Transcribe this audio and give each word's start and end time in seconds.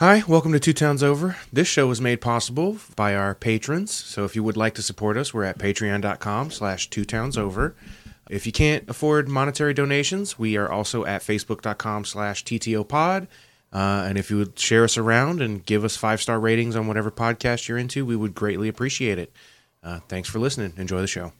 Hi, 0.00 0.24
welcome 0.26 0.50
to 0.52 0.58
Two 0.58 0.72
Towns 0.72 1.04
Over. 1.04 1.36
This 1.52 1.68
show 1.68 1.86
was 1.86 2.00
made 2.00 2.20
possible 2.20 2.78
by 2.96 3.14
our 3.14 3.32
patrons. 3.32 3.92
So 3.92 4.24
if 4.24 4.34
you 4.34 4.42
would 4.42 4.56
like 4.56 4.74
to 4.74 4.82
support 4.82 5.16
us, 5.16 5.32
we're 5.32 5.44
at 5.44 5.56
patreon.com 5.56 6.50
slash 6.50 6.90
two 6.90 7.04
towns 7.04 7.38
over. 7.38 7.76
If 8.28 8.44
you 8.44 8.50
can't 8.50 8.88
afford 8.90 9.28
monetary 9.28 9.72
donations, 9.72 10.36
we 10.36 10.56
are 10.56 10.68
also 10.68 11.04
at 11.04 11.22
facebook.com 11.22 12.06
slash 12.06 12.42
TTO 12.42 12.88
pod. 12.88 13.28
Uh, 13.72 14.04
and 14.08 14.18
if 14.18 14.32
you 14.32 14.38
would 14.38 14.58
share 14.58 14.82
us 14.82 14.98
around 14.98 15.40
and 15.40 15.64
give 15.64 15.84
us 15.84 15.96
five 15.96 16.20
star 16.20 16.40
ratings 16.40 16.74
on 16.74 16.88
whatever 16.88 17.12
podcast 17.12 17.68
you're 17.68 17.78
into, 17.78 18.04
we 18.04 18.16
would 18.16 18.34
greatly 18.34 18.66
appreciate 18.66 19.20
it. 19.20 19.32
Uh, 19.80 20.00
thanks 20.08 20.28
for 20.28 20.40
listening. 20.40 20.72
Enjoy 20.76 21.00
the 21.00 21.06
show. 21.06 21.32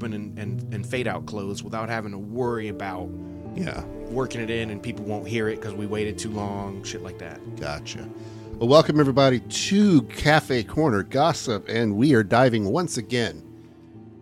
Open 0.00 0.14
and, 0.14 0.38
and, 0.38 0.72
and 0.72 0.86
fade 0.86 1.06
out 1.06 1.26
clothes 1.26 1.62
without 1.62 1.90
having 1.90 2.12
to 2.12 2.16
worry 2.18 2.68
about 2.68 3.10
Yeah, 3.54 3.84
working 4.08 4.40
it 4.40 4.48
in 4.48 4.70
and 4.70 4.82
people 4.82 5.04
won't 5.04 5.28
hear 5.28 5.50
it 5.50 5.56
because 5.56 5.74
we 5.74 5.84
waited 5.84 6.16
too 6.16 6.30
long, 6.30 6.82
shit 6.84 7.02
like 7.02 7.18
that. 7.18 7.38
gotcha. 7.56 8.08
Well, 8.52 8.66
welcome 8.70 8.98
everybody 8.98 9.40
to 9.40 10.00
Cafe 10.04 10.62
Corner 10.64 11.02
Gossip, 11.02 11.66
and 11.68 11.96
we 11.96 12.14
are 12.14 12.22
diving 12.22 12.64
once 12.64 12.96
again 12.96 13.42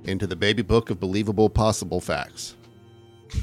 into 0.03 0.27
the 0.27 0.35
baby 0.35 0.63
book 0.63 0.91
of 0.91 0.99
believable 0.99 1.49
possible 1.49 2.01
facts, 2.01 2.57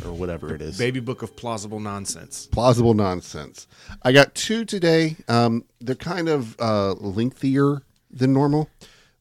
or 0.04 0.12
whatever 0.12 0.54
it 0.54 0.62
is. 0.62 0.78
Baby 0.78 1.00
book 1.00 1.22
of 1.22 1.38
plausible 1.38 1.80
nonsense. 1.80 2.50
Plausible 2.52 2.94
nonsense. 2.96 3.66
I 4.04 4.12
got 4.12 4.36
two 4.36 4.66
today. 4.66 5.16
Um, 5.30 5.64
they're 5.80 5.96
kind 5.96 6.28
of 6.28 6.60
uh, 6.60 6.96
lengthier 6.96 7.82
than 8.12 8.34
normal, 8.34 8.70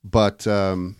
but 0.02 0.48
um, 0.48 0.96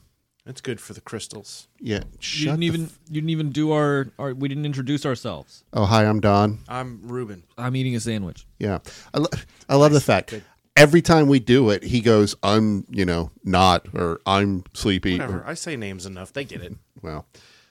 That's 0.46 0.60
good 0.60 0.78
for 0.80 0.92
the 0.92 1.00
crystals. 1.00 1.68
yeah. 1.80 2.00
You 2.00 2.04
Shut 2.20 2.44
didn't 2.46 2.60
the 2.60 2.66
even 2.66 2.84
f- 2.84 2.98
you 3.08 3.14
didn't 3.22 3.30
even 3.30 3.50
do 3.50 3.72
our, 3.72 4.08
our 4.18 4.34
we 4.34 4.48
didn't 4.48 4.66
introduce 4.66 5.06
ourselves. 5.06 5.64
oh, 5.72 5.86
hi, 5.86 6.04
I'm 6.04 6.20
Don. 6.20 6.58
I'm 6.68 7.00
Ruben. 7.02 7.44
I'm 7.56 7.74
eating 7.76 7.96
a 7.96 8.00
sandwich. 8.00 8.46
Yeah, 8.58 8.80
I, 9.14 9.18
lo- 9.18 9.28
I 9.70 9.76
love 9.76 9.92
the 9.92 10.00
fact. 10.02 10.34
Every 10.76 11.00
time 11.00 11.28
we 11.28 11.38
do 11.40 11.70
it, 11.70 11.82
he 11.84 12.00
goes, 12.00 12.34
"I'm, 12.42 12.84
you 12.90 13.04
know, 13.06 13.30
not," 13.42 13.86
or 13.94 14.20
"I'm 14.26 14.64
sleepy." 14.74 15.14
or- 15.14 15.18
Whatever. 15.26 15.44
I 15.46 15.54
say 15.54 15.76
names 15.76 16.04
enough. 16.04 16.32
They 16.32 16.44
get 16.44 16.60
it. 16.62 16.74
Well, 17.00 17.26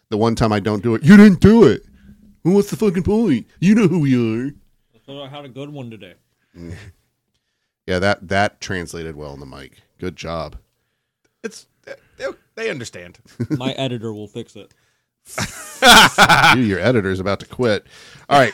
the 0.10 0.18
one 0.18 0.34
time 0.36 0.52
I 0.52 0.60
don't 0.60 0.82
do 0.82 0.96
it, 0.96 1.04
you 1.04 1.16
didn't 1.18 1.42
do 1.42 1.66
it. 1.66 1.86
Well, 2.44 2.56
what's 2.56 2.72
the 2.72 2.78
fucking 2.78 3.04
point? 3.04 3.46
You 3.60 3.76
know 3.76 3.88
who 3.88 4.00
we 4.00 4.16
are. 4.48 4.52
So 5.06 5.22
I 5.22 5.28
had 5.28 5.46
a 5.46 5.50
good 5.50 5.70
one 5.70 5.92
today. 5.92 6.16
Yeah, 7.86 8.00
that 8.00 8.30
that 8.30 8.62
translated 8.62 9.18
well 9.18 9.32
on 9.34 9.42
the 9.42 9.46
mic. 9.46 9.82
Good 10.00 10.16
job. 10.16 10.56
It's 11.44 11.68
they, 12.56 12.64
they 12.64 12.70
understand. 12.70 13.20
My 13.50 13.72
editor 13.74 14.14
will 14.14 14.28
fix 14.28 14.56
it. 14.56 14.74
you, 16.58 16.64
your 16.64 16.80
is 16.80 17.20
about 17.20 17.40
to 17.40 17.46
quit. 17.46 17.86
All 18.30 18.40
right. 18.40 18.54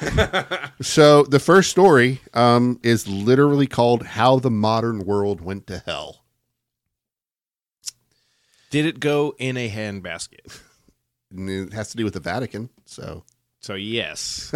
so 0.81 1.23
the 1.23 1.39
first 1.39 1.71
story 1.71 2.21
um, 2.33 2.79
is 2.83 3.07
literally 3.07 3.65
called 3.65 4.03
"How 4.03 4.37
the 4.37 4.51
Modern 4.51 5.05
World 5.05 5.41
Went 5.41 5.65
to 5.67 5.79
Hell." 5.79 6.23
Did 8.69 8.85
it 8.85 8.99
go 8.99 9.35
in 9.39 9.57
a 9.57 9.69
handbasket? 9.69 10.61
And 11.31 11.49
it 11.49 11.73
has 11.73 11.89
to 11.89 11.97
do 11.97 12.03
with 12.03 12.13
the 12.13 12.19
Vatican. 12.19 12.69
So 12.85 13.23
So 13.59 13.73
yes. 13.73 14.53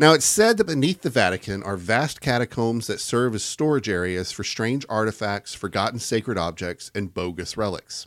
Now, 0.00 0.14
it's 0.14 0.24
said 0.24 0.56
that 0.56 0.64
beneath 0.64 1.02
the 1.02 1.10
Vatican 1.10 1.62
are 1.62 1.76
vast 1.76 2.22
catacombs 2.22 2.86
that 2.86 3.00
serve 3.00 3.34
as 3.34 3.42
storage 3.42 3.86
areas 3.86 4.32
for 4.32 4.42
strange 4.42 4.86
artifacts, 4.88 5.52
forgotten 5.52 5.98
sacred 5.98 6.38
objects, 6.38 6.90
and 6.94 7.12
bogus 7.12 7.58
relics. 7.58 8.06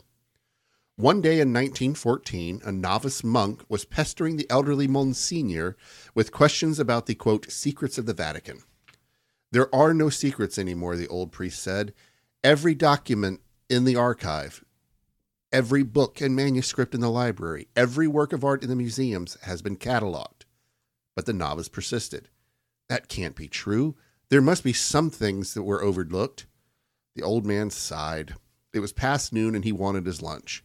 One 0.96 1.20
day 1.20 1.40
in 1.40 1.52
1914, 1.52 2.60
a 2.64 2.70
novice 2.70 3.24
monk 3.24 3.64
was 3.68 3.84
pestering 3.84 4.36
the 4.36 4.48
elderly 4.48 4.86
Monsignor 4.86 5.76
with 6.14 6.30
questions 6.30 6.78
about 6.78 7.06
the 7.06 7.16
quote, 7.16 7.50
secrets 7.50 7.98
of 7.98 8.06
the 8.06 8.14
Vatican. 8.14 8.60
There 9.50 9.74
are 9.74 9.92
no 9.92 10.08
secrets 10.08 10.56
anymore, 10.56 10.94
the 10.94 11.08
old 11.08 11.32
priest 11.32 11.60
said. 11.60 11.94
Every 12.44 12.76
document 12.76 13.40
in 13.68 13.82
the 13.82 13.96
archive, 13.96 14.64
every 15.50 15.82
book 15.82 16.20
and 16.20 16.36
manuscript 16.36 16.94
in 16.94 17.00
the 17.00 17.10
library, 17.10 17.66
every 17.74 18.06
work 18.06 18.32
of 18.32 18.44
art 18.44 18.62
in 18.62 18.68
the 18.68 18.76
museums 18.76 19.36
has 19.42 19.62
been 19.62 19.76
cataloged. 19.76 20.44
But 21.16 21.26
the 21.26 21.32
novice 21.32 21.68
persisted. 21.68 22.28
That 22.88 23.08
can't 23.08 23.34
be 23.34 23.48
true. 23.48 23.96
There 24.28 24.40
must 24.40 24.62
be 24.62 24.72
some 24.72 25.10
things 25.10 25.54
that 25.54 25.64
were 25.64 25.82
overlooked. 25.82 26.46
The 27.16 27.22
old 27.24 27.44
man 27.44 27.70
sighed. 27.70 28.36
It 28.72 28.78
was 28.78 28.92
past 28.92 29.32
noon 29.32 29.56
and 29.56 29.64
he 29.64 29.72
wanted 29.72 30.06
his 30.06 30.22
lunch. 30.22 30.63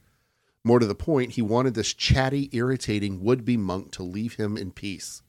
More 0.63 0.79
to 0.79 0.85
the 0.85 0.95
point, 0.95 1.31
he 1.31 1.41
wanted 1.41 1.73
this 1.73 1.93
chatty, 1.93 2.49
irritating 2.51 3.21
would 3.23 3.45
be 3.45 3.57
monk 3.57 3.91
to 3.91 4.03
leave 4.03 4.35
him 4.35 4.57
in 4.57 4.71
peace. 4.71 5.21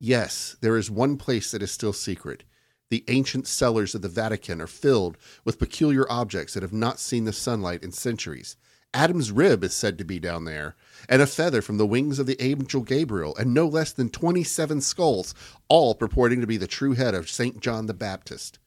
Yes, 0.00 0.56
there 0.60 0.76
is 0.76 0.90
one 0.90 1.16
place 1.16 1.50
that 1.50 1.62
is 1.62 1.70
still 1.70 1.92
secret. 1.92 2.44
The 2.90 3.04
ancient 3.08 3.46
cellars 3.46 3.94
of 3.94 4.00
the 4.00 4.08
Vatican 4.08 4.60
are 4.62 4.66
filled 4.66 5.18
with 5.44 5.58
peculiar 5.58 6.10
objects 6.10 6.54
that 6.54 6.62
have 6.62 6.72
not 6.72 6.98
seen 6.98 7.24
the 7.24 7.32
sunlight 7.32 7.82
in 7.82 7.92
centuries. 7.92 8.56
Adam's 8.94 9.30
rib 9.30 9.62
is 9.62 9.74
said 9.74 9.98
to 9.98 10.04
be 10.04 10.18
down 10.18 10.44
there, 10.44 10.74
and 11.10 11.20
a 11.20 11.26
feather 11.26 11.60
from 11.60 11.76
the 11.76 11.86
wings 11.86 12.18
of 12.18 12.26
the 12.26 12.42
angel 12.42 12.80
Gabriel, 12.80 13.36
and 13.36 13.52
no 13.52 13.66
less 13.66 13.92
than 13.92 14.08
27 14.08 14.80
skulls, 14.80 15.34
all 15.68 15.94
purporting 15.94 16.40
to 16.40 16.46
be 16.46 16.56
the 16.56 16.66
true 16.66 16.94
head 16.94 17.14
of 17.14 17.28
St. 17.28 17.60
John 17.60 17.84
the 17.84 17.92
Baptist. 17.92 18.58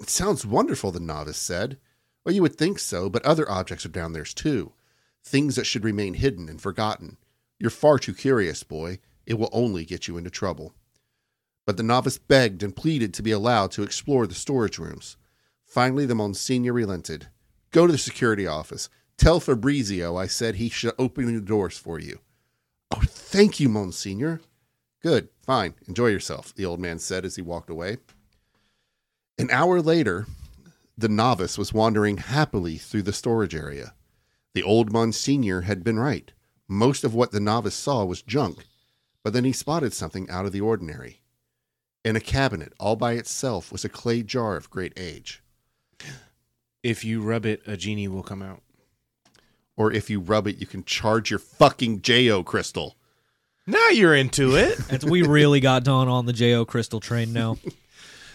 It 0.00 0.10
sounds 0.10 0.44
wonderful, 0.44 0.90
the 0.90 0.98
novice 0.98 1.36
said. 1.36 1.78
Well, 2.24 2.34
you 2.34 2.42
would 2.42 2.56
think 2.56 2.80
so, 2.80 3.08
but 3.08 3.24
other 3.24 3.48
objects 3.48 3.86
are 3.86 3.90
down 3.90 4.14
there 4.14 4.24
too. 4.24 4.72
Things 5.24 5.56
that 5.56 5.66
should 5.66 5.84
remain 5.84 6.14
hidden 6.14 6.48
and 6.48 6.60
forgotten. 6.60 7.16
You're 7.58 7.70
far 7.70 7.98
too 7.98 8.14
curious, 8.14 8.62
boy. 8.62 8.98
It 9.26 9.38
will 9.38 9.50
only 9.52 9.84
get 9.84 10.08
you 10.08 10.16
into 10.16 10.30
trouble. 10.30 10.74
But 11.66 11.76
the 11.76 11.82
novice 11.82 12.18
begged 12.18 12.62
and 12.62 12.74
pleaded 12.74 13.14
to 13.14 13.22
be 13.22 13.30
allowed 13.30 13.70
to 13.72 13.82
explore 13.82 14.26
the 14.26 14.34
storage 14.34 14.78
rooms. 14.78 15.16
Finally, 15.66 16.06
the 16.06 16.14
Monsignor 16.14 16.72
relented. 16.72 17.28
Go 17.70 17.86
to 17.86 17.92
the 17.92 17.98
security 17.98 18.46
office. 18.46 18.88
Tell 19.16 19.38
Fabrizio 19.38 20.16
I 20.16 20.26
said 20.26 20.54
he 20.54 20.68
should 20.68 20.94
open 20.98 21.32
the 21.32 21.40
doors 21.40 21.76
for 21.76 22.00
you. 22.00 22.18
Oh, 22.90 23.02
thank 23.04 23.60
you, 23.60 23.68
Monsignor. 23.68 24.40
Good, 25.02 25.28
fine. 25.42 25.74
Enjoy 25.86 26.08
yourself, 26.08 26.54
the 26.54 26.64
old 26.64 26.80
man 26.80 26.98
said 26.98 27.24
as 27.24 27.36
he 27.36 27.42
walked 27.42 27.70
away. 27.70 27.98
An 29.38 29.50
hour 29.50 29.80
later, 29.80 30.26
the 30.98 31.08
novice 31.08 31.56
was 31.56 31.72
wandering 31.72 32.16
happily 32.16 32.76
through 32.76 33.02
the 33.02 33.12
storage 33.12 33.54
area. 33.54 33.94
The 34.54 34.62
old 34.62 34.92
Monsignor 34.92 35.62
had 35.62 35.84
been 35.84 35.98
right. 35.98 36.32
Most 36.68 37.04
of 37.04 37.14
what 37.14 37.32
the 37.32 37.40
novice 37.40 37.74
saw 37.74 38.04
was 38.04 38.22
junk, 38.22 38.66
but 39.22 39.32
then 39.32 39.44
he 39.44 39.52
spotted 39.52 39.92
something 39.92 40.28
out 40.30 40.46
of 40.46 40.52
the 40.52 40.60
ordinary. 40.60 41.20
In 42.04 42.16
a 42.16 42.20
cabinet, 42.20 42.72
all 42.80 42.96
by 42.96 43.12
itself, 43.12 43.70
was 43.70 43.84
a 43.84 43.88
clay 43.88 44.22
jar 44.22 44.56
of 44.56 44.70
great 44.70 44.92
age. 44.96 45.42
if 46.82 47.04
you 47.04 47.20
rub 47.20 47.44
it, 47.44 47.62
a 47.66 47.76
genie 47.76 48.08
will 48.08 48.22
come 48.22 48.42
out. 48.42 48.62
Or 49.76 49.92
if 49.92 50.10
you 50.10 50.20
rub 50.20 50.46
it, 50.46 50.58
you 50.58 50.66
can 50.66 50.84
charge 50.84 51.30
your 51.30 51.38
fucking 51.38 52.02
Jo 52.02 52.42
crystal. 52.42 52.96
Now 53.66 53.88
you're 53.88 54.14
into 54.14 54.56
it. 54.56 54.78
It's, 54.90 55.04
we 55.04 55.22
really 55.22 55.60
got 55.60 55.84
Don 55.84 56.08
on 56.08 56.26
the 56.26 56.32
Jo 56.32 56.64
Crystal 56.64 57.00
train 57.00 57.32
now. 57.32 57.56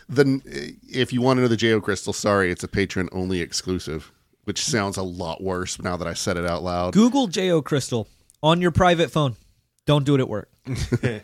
Then, 0.08 0.44
if 0.88 1.12
you 1.12 1.22
want 1.24 1.40
another 1.40 1.56
Jo 1.56 1.82
crystal, 1.82 2.14
sorry, 2.14 2.52
it's 2.52 2.64
a 2.64 2.68
patron 2.68 3.10
only 3.12 3.42
exclusive, 3.42 4.12
which 4.46 4.64
sounds 4.64 4.98
a 4.98 5.04
lot 5.04 5.44
worse 5.44 5.80
now 5.80 5.98
that 5.98 6.08
I 6.08 6.14
said 6.14 6.38
it 6.38 6.46
out 6.46 6.64
loud. 6.64 6.94
Google 6.94 7.28
Jo 7.28 7.62
Crystal 7.62 8.08
on 8.42 8.62
your 8.62 8.72
private 8.72 9.12
phone. 9.12 9.36
Don't 9.86 10.06
do 10.06 10.16
it 10.16 10.22
at 10.22 10.30
work. 10.30 10.50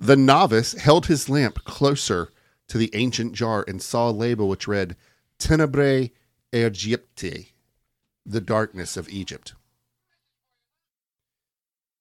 The 0.00 0.16
novice 0.16 0.72
held 0.74 1.06
his 1.06 1.28
lamp 1.30 1.64
closer 1.64 2.28
to 2.68 2.76
the 2.78 2.90
ancient 2.94 3.32
jar 3.32 3.64
and 3.66 3.80
saw 3.80 4.10
a 4.10 4.12
label 4.12 4.48
which 4.48 4.68
read 4.68 4.96
Tenebrae 5.38 6.10
Egypti, 6.52 7.52
the 8.26 8.40
darkness 8.40 8.96
of 8.96 9.08
Egypt. 9.08 9.54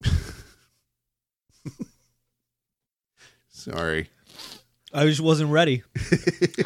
Sorry. 3.50 4.10
I 4.94 5.06
just 5.08 5.22
wasn't 5.22 5.50
ready. 5.52 5.84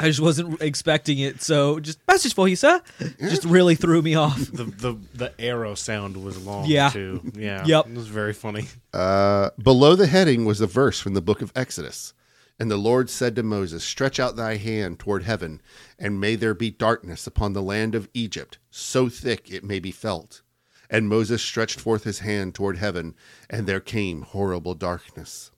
I 0.00 0.08
just 0.08 0.20
wasn't 0.20 0.60
expecting 0.60 1.18
it. 1.18 1.40
So 1.42 1.80
just 1.80 1.98
message 2.06 2.34
for 2.34 2.46
you, 2.46 2.56
sir. 2.56 2.80
Just 3.20 3.44
really 3.44 3.74
threw 3.74 4.02
me 4.02 4.14
off. 4.14 4.38
the 4.38 4.64
the 4.64 4.96
the 5.14 5.40
arrow 5.40 5.74
sound 5.74 6.22
was 6.22 6.36
long 6.44 6.66
Yeah. 6.66 6.90
too. 6.90 7.22
Yeah. 7.34 7.64
Yep. 7.64 7.86
It 7.88 7.94
was 7.96 8.08
very 8.08 8.34
funny. 8.34 8.68
Uh, 8.92 9.50
below 9.62 9.94
the 9.96 10.06
heading 10.06 10.44
was 10.44 10.60
a 10.60 10.66
verse 10.66 11.00
from 11.00 11.14
the 11.14 11.22
book 11.22 11.40
of 11.42 11.52
Exodus. 11.56 12.12
And 12.60 12.70
the 12.70 12.76
Lord 12.76 13.08
said 13.08 13.36
to 13.36 13.44
Moses, 13.44 13.84
Stretch 13.84 14.18
out 14.18 14.34
thy 14.34 14.56
hand 14.56 14.98
toward 14.98 15.22
heaven, 15.22 15.62
and 15.96 16.20
may 16.20 16.34
there 16.34 16.54
be 16.54 16.70
darkness 16.72 17.24
upon 17.24 17.52
the 17.52 17.62
land 17.62 17.94
of 17.94 18.08
Egypt, 18.14 18.58
so 18.68 19.08
thick 19.08 19.48
it 19.48 19.62
may 19.62 19.78
be 19.78 19.92
felt. 19.92 20.42
And 20.90 21.08
Moses 21.08 21.40
stretched 21.40 21.78
forth 21.78 22.02
his 22.02 22.18
hand 22.18 22.56
toward 22.56 22.78
heaven, 22.78 23.14
and 23.48 23.68
there 23.68 23.78
came 23.78 24.22
horrible 24.22 24.74
darkness. 24.74 25.52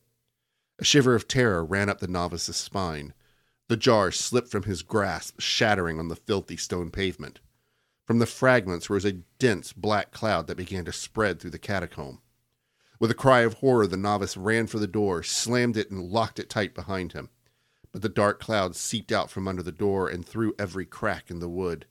A 0.81 0.85
shiver 0.85 1.15
of 1.15 1.29
terror 1.29 1.63
ran 1.63 1.91
up 1.91 2.01
the 2.01 2.09
novice's 2.09 2.57
spine. 2.57 3.13
The 3.69 3.77
jar 3.77 4.11
slipped 4.11 4.49
from 4.49 4.63
his 4.63 4.81
grasp, 4.81 5.39
shattering 5.39 5.99
on 5.99 6.09
the 6.09 6.17
filthy 6.17 6.57
stone 6.57 6.91
pavement. 6.91 7.41
From 8.07 8.19
the 8.19 8.25
fragments 8.25 8.89
rose 8.89 9.05
a 9.05 9.13
dense 9.13 9.75
black 9.75 10.11
cloud 10.11 10.47
that 10.47 10.57
began 10.57 10.87
to 10.87 10.93
spread 10.93 11.39
through 11.39 11.51
the 11.51 11.59
catacomb. 11.59 12.23
With 12.99 13.11
a 13.11 13.15
cry 13.15 13.41
of 13.41 13.55
horror, 13.55 13.87
the 13.87 13.99
novice 13.99 14.39
ran 14.39 14.67
for 14.67 14.79
the 14.79 14.87
door, 14.87 15.23
slammed 15.23 15.77
it, 15.77 15.91
and 15.91 16.11
locked 16.11 16.39
it 16.39 16.49
tight 16.49 16.75
behind 16.75 17.13
him. 17.13 17.29
But 17.93 18.01
the 18.01 18.09
dark 18.09 18.41
cloud 18.41 18.75
seeped 18.75 19.13
out 19.13 19.31
from 19.31 19.47
under 19.47 19.63
the 19.63 19.73
door 19.73 20.09
and 20.09 20.25
through 20.25 20.55
every 20.59 20.87
crack 20.87 21.31
in 21.31 21.41
the 21.41 21.49
wood. 21.49 21.85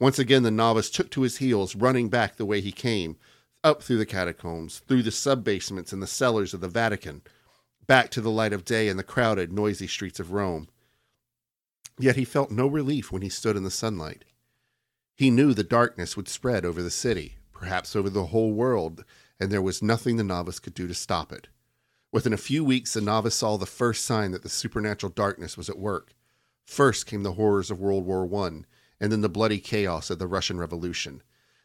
Once 0.00 0.18
again, 0.18 0.42
the 0.42 0.50
novice 0.50 0.90
took 0.90 1.10
to 1.12 1.22
his 1.22 1.36
heels, 1.36 1.76
running 1.76 2.08
back 2.08 2.36
the 2.36 2.44
way 2.44 2.60
he 2.60 2.72
came, 2.72 3.18
up 3.62 3.84
through 3.84 3.98
the 3.98 4.04
catacombs, 4.04 4.80
through 4.80 5.04
the 5.04 5.12
sub-basements 5.12 5.92
and 5.92 6.02
the 6.02 6.08
cellars 6.08 6.52
of 6.52 6.60
the 6.60 6.68
Vatican, 6.68 7.22
back 7.86 8.10
to 8.10 8.20
the 8.20 8.30
light 8.30 8.52
of 8.52 8.64
day 8.64 8.88
and 8.88 8.98
the 8.98 9.04
crowded, 9.04 9.52
noisy 9.52 9.86
streets 9.86 10.20
of 10.20 10.32
Rome. 10.32 10.68
Yet 11.98 12.16
he 12.16 12.24
felt 12.24 12.50
no 12.50 12.66
relief 12.66 13.10
when 13.10 13.22
he 13.22 13.28
stood 13.28 13.56
in 13.56 13.62
the 13.62 13.70
sunlight. 13.70 14.24
He 15.14 15.30
knew 15.30 15.54
the 15.54 15.64
darkness 15.64 16.16
would 16.16 16.28
spread 16.28 16.64
over 16.64 16.82
the 16.82 16.90
city, 16.90 17.36
perhaps 17.52 17.96
over 17.96 18.10
the 18.10 18.26
whole 18.26 18.52
world, 18.52 19.04
and 19.40 19.50
there 19.50 19.62
was 19.62 19.82
nothing 19.82 20.16
the 20.16 20.24
novice 20.24 20.58
could 20.58 20.74
do 20.74 20.86
to 20.86 20.94
stop 20.94 21.32
it. 21.32 21.48
Within 22.12 22.32
a 22.32 22.38
few 22.38 22.64
weeks, 22.64 22.92
the 22.94 23.00
novice 23.00 23.34
saw 23.34 23.56
the 23.56 23.66
first 23.66 24.04
sign 24.04 24.30
that 24.32 24.42
the 24.42 24.48
supernatural 24.48 25.12
darkness 25.12 25.56
was 25.56 25.68
at 25.70 25.78
work. 25.78 26.14
First 26.64 27.06
came 27.06 27.22
the 27.22 27.32
horrors 27.32 27.70
of 27.70 27.80
World 27.80 28.04
War 28.04 28.28
I, 28.46 28.62
and 29.00 29.12
then 29.12 29.20
the 29.20 29.28
bloody 29.28 29.58
chaos 29.58 30.10
of 30.10 30.18
the 30.18 30.26
Russian 30.26 30.58
Revolution. 30.58 31.22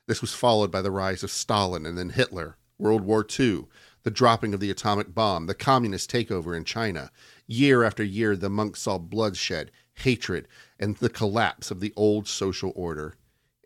This 0.08 0.22
was 0.22 0.34
followed 0.34 0.72
by 0.72 0.82
the 0.82 0.92
rise 0.92 1.24
of 1.24 1.32
Stalin 1.32 1.86
and 1.86 1.98
then 1.98 2.10
Hitler, 2.10 2.58
World 2.78 3.02
War 3.02 3.26
II, 3.40 3.66
the 4.04 4.12
dropping 4.12 4.54
of 4.54 4.60
the 4.60 4.72
atomic 4.72 5.14
bomb, 5.14 5.46
the 5.48 5.54
communist 5.54 6.12
takeover 6.12 6.56
in 6.56 6.64
China. 6.64 7.12
Year 7.48 7.84
after 7.84 8.04
year, 8.04 8.36
the 8.36 8.50
monks 8.50 8.82
saw 8.82 8.98
bloodshed, 8.98 9.72
hatred, 9.96 10.48
and 10.80 10.96
the 10.98 11.10
collapse 11.10 11.72
of 11.72 11.80
the 11.80 11.94
old 11.96 12.28
social 12.28 12.72
order, 12.76 13.16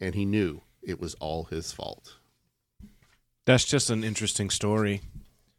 and 0.02 0.16
he 0.16 0.26
knew 0.26 0.62
it 0.82 1.00
was 1.00 1.14
all 1.16 1.46
his 1.46 1.72
fault. 1.72 2.16
That's 3.46 3.66
just 3.66 3.90
an 3.90 4.04
interesting 4.04 4.50
story. 4.50 5.02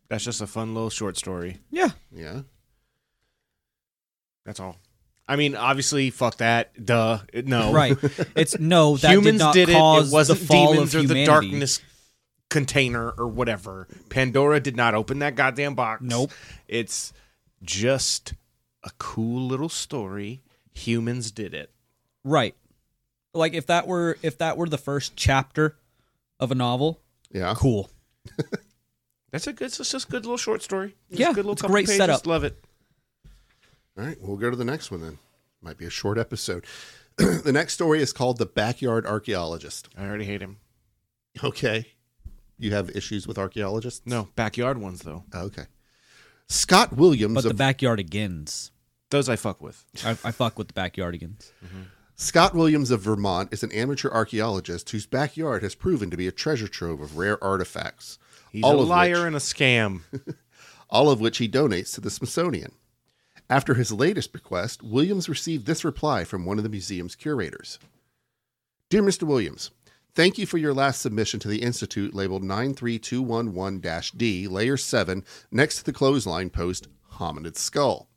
That's 0.08 0.24
just 0.24 0.40
a 0.40 0.46
fun 0.46 0.74
little 0.74 0.90
short 0.90 1.16
story. 1.16 1.58
Yeah. 1.70 1.90
Yeah. 2.12 2.42
That's 4.44 4.60
all. 4.60 4.76
I 5.28 5.34
mean, 5.36 5.56
obviously, 5.56 6.10
fuck 6.10 6.36
that. 6.36 6.84
Duh. 6.84 7.18
No. 7.44 7.72
Right. 7.72 7.96
It's 8.36 8.58
no 8.58 8.96
that 8.98 9.12
humans 9.12 9.38
did 9.38 9.44
not 9.44 9.54
did 9.54 9.68
it. 9.70 9.72
cause 9.72 10.12
It 10.12 10.14
wasn't 10.14 10.40
the 10.40 10.46
fall 10.46 10.72
demons 10.72 10.94
of 10.94 11.04
or 11.04 11.08
the 11.08 11.24
darkness 11.24 11.80
container 12.56 13.10
or 13.10 13.26
whatever. 13.28 13.86
Pandora 14.08 14.60
did 14.60 14.76
not 14.76 14.94
open 14.94 15.18
that 15.18 15.34
goddamn 15.34 15.74
box. 15.74 16.00
Nope. 16.02 16.30
It's 16.68 17.12
just 17.62 18.32
a 18.82 18.90
cool 18.98 19.46
little 19.46 19.68
story. 19.68 20.42
Humans 20.74 21.30
did 21.32 21.52
it. 21.52 21.70
Right. 22.24 22.54
Like 23.34 23.52
if 23.54 23.66
that 23.66 23.86
were 23.86 24.16
if 24.22 24.38
that 24.38 24.56
were 24.56 24.68
the 24.68 24.78
first 24.78 25.16
chapter 25.16 25.76
of 26.40 26.50
a 26.50 26.54
novel, 26.54 27.00
Yeah. 27.30 27.54
cool. 27.56 27.90
That's 29.32 29.46
a 29.46 29.52
good. 29.52 29.66
It's 29.66 29.76
just 29.76 30.08
a 30.08 30.10
good 30.10 30.24
little 30.24 30.38
short 30.38 30.62
story. 30.62 30.94
Just 31.10 31.20
Yeah, 31.20 31.26
a 31.30 31.34
good 31.34 31.44
little 31.44 31.52
it's 31.52 31.60
a 31.60 31.64
couple 31.64 31.74
great 31.74 31.86
pages. 31.86 31.96
setup. 31.98 32.26
Love 32.26 32.44
it. 32.44 32.62
All 33.98 34.04
right, 34.04 34.16
we'll 34.20 34.36
go 34.36 34.50
to 34.50 34.56
the 34.56 34.64
next 34.64 34.90
one 34.90 35.00
then. 35.02 35.18
Might 35.60 35.76
be 35.78 35.84
a 35.86 35.90
short 35.90 36.16
episode. 36.18 36.64
the 37.16 37.52
next 37.52 37.74
story 37.74 38.00
is 38.00 38.12
called 38.12 38.38
The 38.38 38.46
Backyard 38.46 39.04
Archaeologist. 39.06 39.88
I 39.96 40.04
already 40.06 40.24
hate 40.24 40.40
him. 40.42 40.58
Okay. 41.42 41.86
You 42.58 42.72
have 42.72 42.90
issues 42.90 43.26
with 43.26 43.38
archaeologists? 43.38 44.02
No 44.06 44.28
backyard 44.36 44.78
ones 44.78 45.00
though. 45.02 45.24
Oh, 45.32 45.44
okay. 45.46 45.64
Scott 46.48 46.92
Williams 46.96 47.34
But 47.34 47.44
the 47.44 47.50
of 47.50 47.56
backyardigans. 47.56 48.70
Those 49.10 49.28
I 49.28 49.36
fuck 49.36 49.60
with. 49.60 49.84
I, 50.04 50.10
I 50.10 50.30
fuck 50.32 50.58
with 50.58 50.68
the 50.68 50.74
backyardigans. 50.74 51.50
Mm-hmm. 51.64 51.82
Scott 52.16 52.54
Williams 52.54 52.90
of 52.90 53.02
Vermont 53.02 53.52
is 53.52 53.62
an 53.62 53.70
amateur 53.72 54.08
archaeologist 54.10 54.88
whose 54.90 55.06
backyard 55.06 55.62
has 55.62 55.74
proven 55.74 56.10
to 56.10 56.16
be 56.16 56.26
a 56.26 56.32
treasure 56.32 56.68
trove 56.68 57.00
of 57.00 57.18
rare 57.18 57.42
artifacts, 57.44 58.18
He's 58.50 58.64
All 58.64 58.78
a 58.78 58.82
of 58.82 58.88
liar 58.88 59.16
which- 59.18 59.26
and 59.26 59.36
a 59.36 59.38
scam. 59.38 60.00
all 60.90 61.10
of 61.10 61.20
which 61.20 61.38
he 61.38 61.48
donates 61.48 61.94
to 61.94 62.00
the 62.00 62.10
Smithsonian. 62.10 62.72
After 63.50 63.74
his 63.74 63.92
latest 63.92 64.32
bequest, 64.32 64.82
Williams 64.82 65.28
received 65.28 65.66
this 65.66 65.84
reply 65.84 66.24
from 66.24 66.44
one 66.46 66.56
of 66.58 66.64
the 66.64 66.70
museum's 66.70 67.14
curators 67.14 67.78
Dear 68.88 69.02
Mr. 69.02 69.24
Williams, 69.24 69.70
thank 70.16 70.38
you 70.38 70.46
for 70.46 70.56
your 70.58 70.74
last 70.74 71.02
submission 71.02 71.38
to 71.40 71.48
the 71.48 71.62
Institute 71.62 72.14
labeled 72.14 72.42
93211 72.42 74.16
D, 74.16 74.48
Layer 74.48 74.76
7, 74.76 75.22
next 75.52 75.76
to 75.76 75.84
the 75.84 75.92
clothesline 75.92 76.50
post 76.50 76.88
Hominid 77.12 77.56
Skull. 77.56 78.08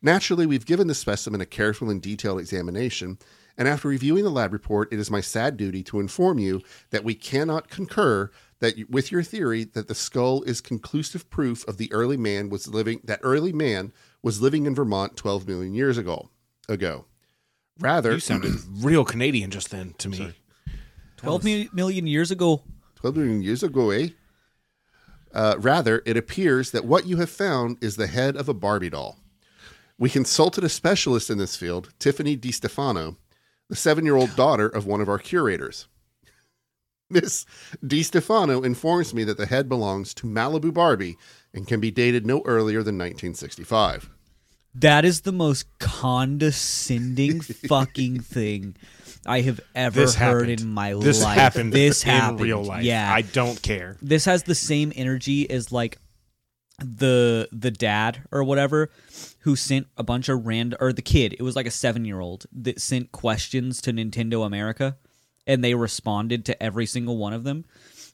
Naturally, 0.00 0.46
we've 0.46 0.64
given 0.64 0.86
the 0.86 0.94
specimen 0.94 1.40
a 1.40 1.46
careful 1.46 1.90
and 1.90 2.00
detailed 2.00 2.38
examination, 2.38 3.18
and 3.58 3.66
after 3.66 3.88
reviewing 3.88 4.22
the 4.22 4.30
lab 4.30 4.52
report, 4.52 4.92
it 4.92 5.00
is 5.00 5.10
my 5.10 5.20
sad 5.20 5.56
duty 5.56 5.82
to 5.82 5.98
inform 5.98 6.38
you 6.38 6.62
that 6.90 7.04
we 7.04 7.14
cannot 7.14 7.68
concur 7.68 8.30
that 8.60 8.88
with 8.88 9.10
your 9.10 9.22
theory 9.22 9.64
that 9.64 9.88
the 9.88 9.94
skull 9.94 10.42
is 10.42 10.60
conclusive 10.60 11.28
proof 11.28 11.66
of 11.66 11.76
the 11.76 11.92
early 11.92 12.16
man 12.16 12.48
was 12.48 12.68
living 12.68 13.00
that 13.04 13.20
early 13.22 13.52
man 13.52 13.92
was 14.22 14.40
living 14.40 14.64
in 14.64 14.74
Vermont 14.74 15.16
12 15.16 15.48
million 15.48 15.74
years 15.74 15.98
ago. 15.98 16.30
Ago. 16.68 17.06
Rather, 17.78 18.12
You 18.12 18.20
sounded 18.20 18.54
real 18.78 19.04
Canadian 19.04 19.50
just 19.50 19.70
then 19.70 19.94
to 19.98 20.08
me. 20.08 20.34
Twelve 21.16 21.44
mi- 21.44 21.68
million 21.72 22.06
years 22.06 22.30
ago. 22.30 22.62
12 22.96 23.16
million 23.16 23.42
years 23.42 23.62
ago, 23.62 23.90
eh? 23.90 24.08
Uh, 25.32 25.54
rather, 25.58 26.02
it 26.06 26.16
appears 26.16 26.70
that 26.70 26.86
what 26.86 27.06
you 27.06 27.18
have 27.18 27.30
found 27.30 27.76
is 27.82 27.96
the 27.96 28.06
head 28.06 28.36
of 28.36 28.48
a 28.48 28.54
Barbie 28.54 28.90
doll. 28.90 29.18
We 29.98 30.08
consulted 30.10 30.64
a 30.64 30.68
specialist 30.68 31.30
in 31.30 31.38
this 31.38 31.56
field, 31.56 31.92
Tiffany 31.98 32.36
DiStefano, 32.36 33.16
the 33.68 33.76
seven 33.76 34.04
year 34.04 34.16
old 34.16 34.34
daughter 34.34 34.66
of 34.66 34.86
one 34.86 35.00
of 35.00 35.08
our 35.08 35.18
curators. 35.18 35.88
Miss 37.10 37.46
DiStefano 37.84 38.64
informs 38.64 39.14
me 39.14 39.24
that 39.24 39.36
the 39.36 39.46
head 39.46 39.68
belongs 39.68 40.12
to 40.14 40.26
Malibu 40.26 40.72
Barbie 40.72 41.16
and 41.54 41.66
can 41.66 41.80
be 41.80 41.90
dated 41.90 42.26
no 42.26 42.42
earlier 42.44 42.82
than 42.82 42.96
1965. 42.96 44.10
That 44.80 45.04
is 45.04 45.22
the 45.22 45.32
most 45.32 45.66
condescending 45.78 47.40
fucking 47.68 48.20
thing 48.20 48.76
I 49.24 49.40
have 49.40 49.60
ever 49.74 50.00
This 50.00 50.14
heard 50.16 50.48
happened. 50.48 50.60
in 50.60 50.68
my 50.68 50.94
This 50.94 51.22
life. 51.22 51.36
happened 51.38 51.72
This 51.72 52.04
in 52.04 52.10
happened. 52.10 52.40
In 52.40 52.44
real 52.46 52.62
life. 52.64 52.84
Yeah. 52.84 53.12
I 53.12 53.22
don't 53.22 53.60
care. 53.62 53.96
this 54.02 54.24
has 54.26 54.42
the 54.44 54.54
same 54.54 54.92
energy 54.94 55.48
as 55.50 55.72
like 55.72 55.98
the 56.78 57.48
the 57.52 57.70
dad 57.70 58.22
or 58.30 58.44
whatever 58.44 58.90
who 59.40 59.56
sent 59.56 59.86
a 59.96 60.02
bunch 60.02 60.28
of 60.28 60.46
random 60.46 60.76
or 60.78 60.92
the 60.92 61.00
kid 61.00 61.34
it 61.38 61.42
was 61.42 61.56
like 61.56 61.66
a 61.66 61.70
seven 61.70 62.04
year 62.04 62.20
old 62.20 62.44
that 62.52 62.78
sent 62.78 63.10
questions 63.12 63.80
to 63.80 63.94
nintendo 63.94 64.44
america 64.44 64.94
and 65.46 65.64
they 65.64 65.74
responded 65.74 66.44
to 66.44 66.62
every 66.62 66.84
single 66.84 67.16
one 67.16 67.32
of 67.32 67.44
them 67.44 67.64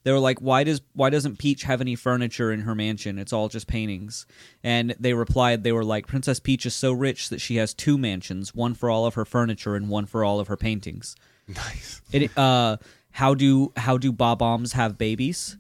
they 0.05 0.13
were 0.13 0.19
like 0.19 0.41
why 0.41 0.65
does 0.65 0.81
why 0.95 1.11
doesn't 1.11 1.39
peach 1.39 1.63
have 1.65 1.81
any 1.81 1.95
furniture 1.95 2.51
in 2.53 2.61
her 2.61 2.75
mansion 2.75 3.19
it's 3.19 3.33
all 3.33 3.49
just 3.49 3.67
paintings 3.67 4.27
and 4.63 4.95
they 4.99 5.15
replied 5.15 5.63
they 5.65 5.73
were 5.73 5.85
like 5.85 6.07
princess 6.07 6.41
peach 6.41 6.67
is 6.67 6.75
so 6.75 6.93
rich 6.93 7.29
that 7.29 7.41
she 7.41 7.57
has 7.57 7.73
two 7.75 7.97
mansions 7.99 8.55
one 8.55 8.75
for 8.75 8.91
all 8.91 9.07
of 9.07 9.15
her 9.15 9.25
furniture 9.25 9.75
and 9.77 9.89
one 9.89 10.07
for 10.07 10.25
all 10.25 10.41
of 10.41 10.49
her 10.49 10.57
paintings 10.57 11.15
Nice. 11.49 12.01
it 12.13 12.37
uh 12.39 12.77
how 13.11 13.35
do 13.35 13.73
how 13.77 13.99
do 13.99 14.13
bob-ombs 14.13 14.73
have 14.73 14.97
babies 14.99 15.57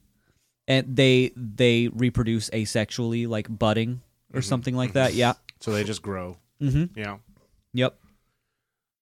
and 0.69 0.97
they 0.97 1.33
they 1.37 1.89
reproduce 1.89 2.49
asexually 2.51 3.27
like 3.29 3.47
budding 3.49 4.01
or 4.35 4.41
something 4.43 4.75
like 4.77 4.93
that 4.95 5.15
yeah 5.15 5.35
So 5.61 5.73
they 5.73 5.85
just 5.85 6.03
grow. 6.03 6.37
mm-hmm. 6.61 6.99
Yeah. 6.99 7.19
yep 7.75 7.99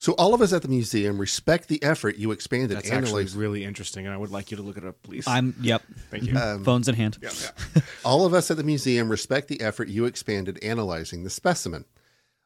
So, 0.00 0.14
all 0.14 0.32
of 0.32 0.40
us 0.40 0.54
at 0.54 0.62
the 0.62 0.68
museum 0.68 1.18
respect 1.18 1.68
the 1.68 1.82
effort 1.82 2.16
you 2.16 2.30
expanded 2.30 2.78
That's 2.78 2.90
actually 2.90 3.24
analyze. 3.24 3.36
really 3.36 3.64
interesting, 3.64 4.06
and 4.06 4.14
I 4.14 4.16
would 4.16 4.30
like 4.30 4.50
you 4.50 4.56
to 4.56 4.62
look 4.62 4.78
it 4.78 4.84
up, 4.84 4.96
please. 5.02 5.28
i'm 5.28 5.54
yep 5.60 5.82
Thank 6.10 6.24
you. 6.24 6.38
Um, 6.38 6.64
phones 6.64 6.88
in 6.88 6.94
hand 6.94 7.18
yeah, 7.20 7.30
yeah. 7.74 7.82
All 8.04 8.24
of 8.24 8.32
us 8.32 8.50
at 8.50 8.56
the 8.56 8.64
museum 8.64 9.10
respect 9.10 9.48
the 9.48 9.60
effort 9.60 9.88
you 9.88 10.06
expanded 10.06 10.58
analyzing 10.64 11.22
the 11.22 11.28
specimen. 11.28 11.84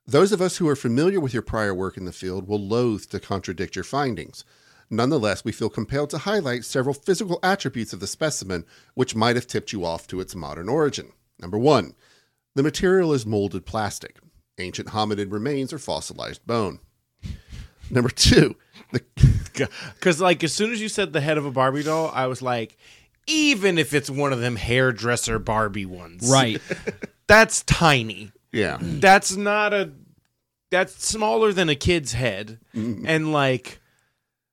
Those 0.05 0.33
of 0.33 0.43
us 0.43 0.57
who 0.57 0.69
are 0.69 0.75
familiar 0.75 1.21
with 1.21 1.33
your 1.33 1.43
prior 1.43 1.73
work 1.73 1.97
in 1.97 2.07
the 2.07 2.13
field 2.13 2.49
will 2.49 2.59
loathe 2.59 3.05
to 3.11 3.21
contradict 3.21 3.77
your 3.77 3.85
findings. 3.85 4.45
Nonetheless, 4.91 5.45
we 5.45 5.53
feel 5.53 5.71
compelled 5.71 6.11
to 6.11 6.19
highlight 6.19 6.65
several 6.65 6.93
physical 6.93 7.39
attributes 7.43 7.93
of 7.93 8.01
the 8.01 8.09
specimen 8.09 8.65
which 8.95 9.15
might 9.15 9.37
have 9.37 9.47
tipped 9.47 9.73
you 9.73 9.85
off 9.85 10.09
to 10.09 10.19
its 10.21 10.35
modern 10.35 10.69
origin. 10.69 11.13
Number 11.39 11.57
one, 11.57 11.95
the 12.57 12.65
material 12.65 13.13
is 13.13 13.25
molded 13.25 13.65
plastic. 13.65 14.19
Ancient 14.59 14.89
hominid 14.89 15.31
remains 15.33 15.73
are 15.73 15.79
fossilized 15.79 16.45
bone. 16.47 16.81
Number 17.91 18.09
two, 18.11 18.57
Because 18.93 20.21
like 20.21 20.43
as 20.45 20.53
soon 20.53 20.73
as 20.73 20.81
you 20.81 20.89
said 20.89 21.13
the 21.13 21.21
head 21.21 21.39
of 21.39 21.45
a 21.47 21.51
Barbie 21.51 21.83
doll, 21.83 22.11
I 22.15 22.27
was 22.27 22.43
like, 22.43 22.77
even 23.27 23.79
if 23.79 23.95
it's 23.95 24.11
one 24.11 24.33
of 24.33 24.41
them 24.41 24.57
hairdresser 24.57 25.39
Barbie 25.39 25.87
ones, 25.87 26.29
right 26.31 26.61
That's 27.27 27.63
tiny. 27.65 28.33
yeah, 28.53 28.79
That's 28.81 29.35
not 29.37 29.73
a. 29.73 29.93
That's 30.71 31.07
smaller 31.07 31.53
than 31.53 31.69
a 31.69 31.75
kid's 31.77 32.13
head, 32.13 32.59
Mm. 32.75 33.05
and 33.07 33.33
like, 33.33 33.81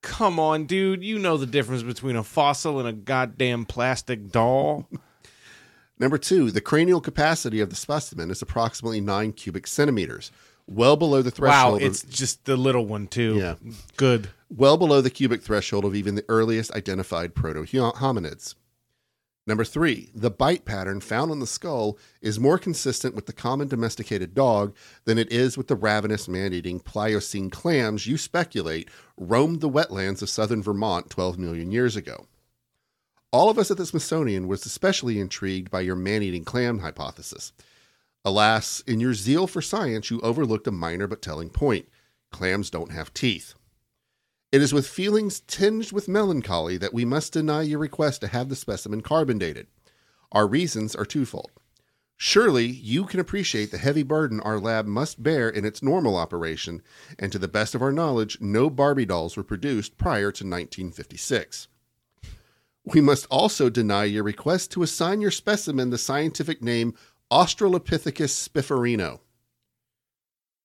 Come 0.03 0.39
on, 0.39 0.65
dude. 0.65 1.03
You 1.03 1.19
know 1.19 1.37
the 1.37 1.45
difference 1.45 1.83
between 1.83 2.15
a 2.15 2.23
fossil 2.23 2.79
and 2.79 2.87
a 2.87 2.93
goddamn 2.93 3.65
plastic 3.65 4.31
doll. 4.31 4.87
Number 5.99 6.17
two, 6.17 6.49
the 6.49 6.61
cranial 6.61 7.01
capacity 7.01 7.59
of 7.59 7.69
the 7.69 7.75
specimen 7.75 8.31
is 8.31 8.41
approximately 8.41 9.01
nine 9.01 9.33
cubic 9.33 9.67
centimeters, 9.67 10.31
well 10.71 10.95
below 10.95 11.21
the 11.21 11.29
wow, 11.29 11.71
threshold. 11.75 11.81
it's 11.81 12.03
just 12.03 12.45
the 12.45 12.57
little 12.57 12.85
one 12.85 13.07
too. 13.07 13.35
Yeah. 13.35 13.55
Good. 13.97 14.29
well 14.49 14.77
below 14.77 15.01
the 15.01 15.09
cubic 15.09 15.41
threshold 15.41 15.85
of 15.85 15.95
even 15.95 16.15
the 16.15 16.25
earliest 16.29 16.71
identified 16.73 17.35
proto 17.35 17.63
hominids. 17.63 18.55
Number 19.47 19.63
three, 19.65 20.11
the 20.13 20.29
bite 20.29 20.65
pattern 20.65 21.01
found 21.01 21.31
on 21.31 21.39
the 21.39 21.47
skull 21.47 21.97
is 22.21 22.39
more 22.39 22.59
consistent 22.59 23.15
with 23.15 23.25
the 23.25 23.33
common 23.33 23.67
domesticated 23.67 24.35
dog 24.35 24.75
than 25.05 25.17
it 25.17 25.31
is 25.31 25.57
with 25.57 25.67
the 25.67 25.75
ravenous 25.75 26.27
man 26.27 26.53
eating 26.53 26.79
Pliocene 26.79 27.49
clams 27.49 28.05
you 28.05 28.17
speculate 28.17 28.87
roamed 29.17 29.59
the 29.61 29.69
wetlands 29.69 30.21
of 30.21 30.29
southern 30.29 30.61
Vermont 30.61 31.09
12 31.09 31.39
million 31.39 31.71
years 31.71 31.95
ago. 31.95 32.27
All 33.31 33.49
of 33.49 33.57
us 33.57 33.71
at 33.71 33.77
the 33.77 33.85
Smithsonian 33.85 34.47
was 34.47 34.65
especially 34.65 35.19
intrigued 35.19 35.71
by 35.71 35.81
your 35.81 35.95
man 35.95 36.21
eating 36.21 36.43
clam 36.43 36.79
hypothesis. 36.79 37.51
Alas, 38.23 38.81
in 38.85 38.99
your 38.99 39.13
zeal 39.13 39.47
for 39.47 39.61
science, 39.61 40.11
you 40.11 40.21
overlooked 40.21 40.67
a 40.67 40.71
minor 40.71 41.07
but 41.07 41.21
telling 41.21 41.49
point 41.49 41.87
clams 42.31 42.69
don't 42.69 42.91
have 42.91 43.13
teeth. 43.13 43.55
It 44.51 44.61
is 44.61 44.73
with 44.73 44.87
feelings 44.87 45.39
tinged 45.41 45.91
with 45.91 46.07
melancholy 46.07 46.77
that 46.77 46.93
we 46.93 47.05
must 47.05 47.33
deny 47.33 47.61
your 47.61 47.79
request 47.79 48.21
to 48.21 48.27
have 48.27 48.49
the 48.49 48.55
specimen 48.55 49.01
carbon 49.01 49.37
dated. 49.37 49.67
Our 50.31 50.47
reasons 50.47 50.95
are 50.95 51.05
twofold. 51.05 51.51
Surely 52.17 52.67
you 52.67 53.05
can 53.05 53.19
appreciate 53.19 53.71
the 53.71 53.79
heavy 53.79 54.03
burden 54.03 54.39
our 54.41 54.59
lab 54.59 54.85
must 54.85 55.23
bear 55.23 55.49
in 55.49 55.65
its 55.65 55.81
normal 55.81 56.15
operation, 56.15 56.83
and 57.17 57.31
to 57.31 57.39
the 57.39 57.47
best 57.47 57.73
of 57.73 57.81
our 57.81 57.91
knowledge, 57.91 58.37
no 58.39 58.69
Barbie 58.69 59.07
dolls 59.07 59.35
were 59.35 59.43
produced 59.43 59.97
prior 59.97 60.31
to 60.31 60.43
1956. 60.43 61.67
We 62.83 63.01
must 63.01 63.25
also 63.31 63.69
deny 63.69 64.03
your 64.03 64.23
request 64.23 64.71
to 64.71 64.83
assign 64.83 65.21
your 65.21 65.31
specimen 65.31 65.89
the 65.89 65.97
scientific 65.97 66.61
name 66.61 66.93
Australopithecus 67.31 68.49
spifferino, 68.49 69.19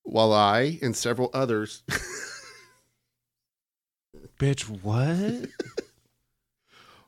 While 0.02 0.32
I 0.32 0.78
and 0.82 0.96
several 0.96 1.30
others 1.32 1.82
Bitch, 4.38 4.62
what? 4.64 5.50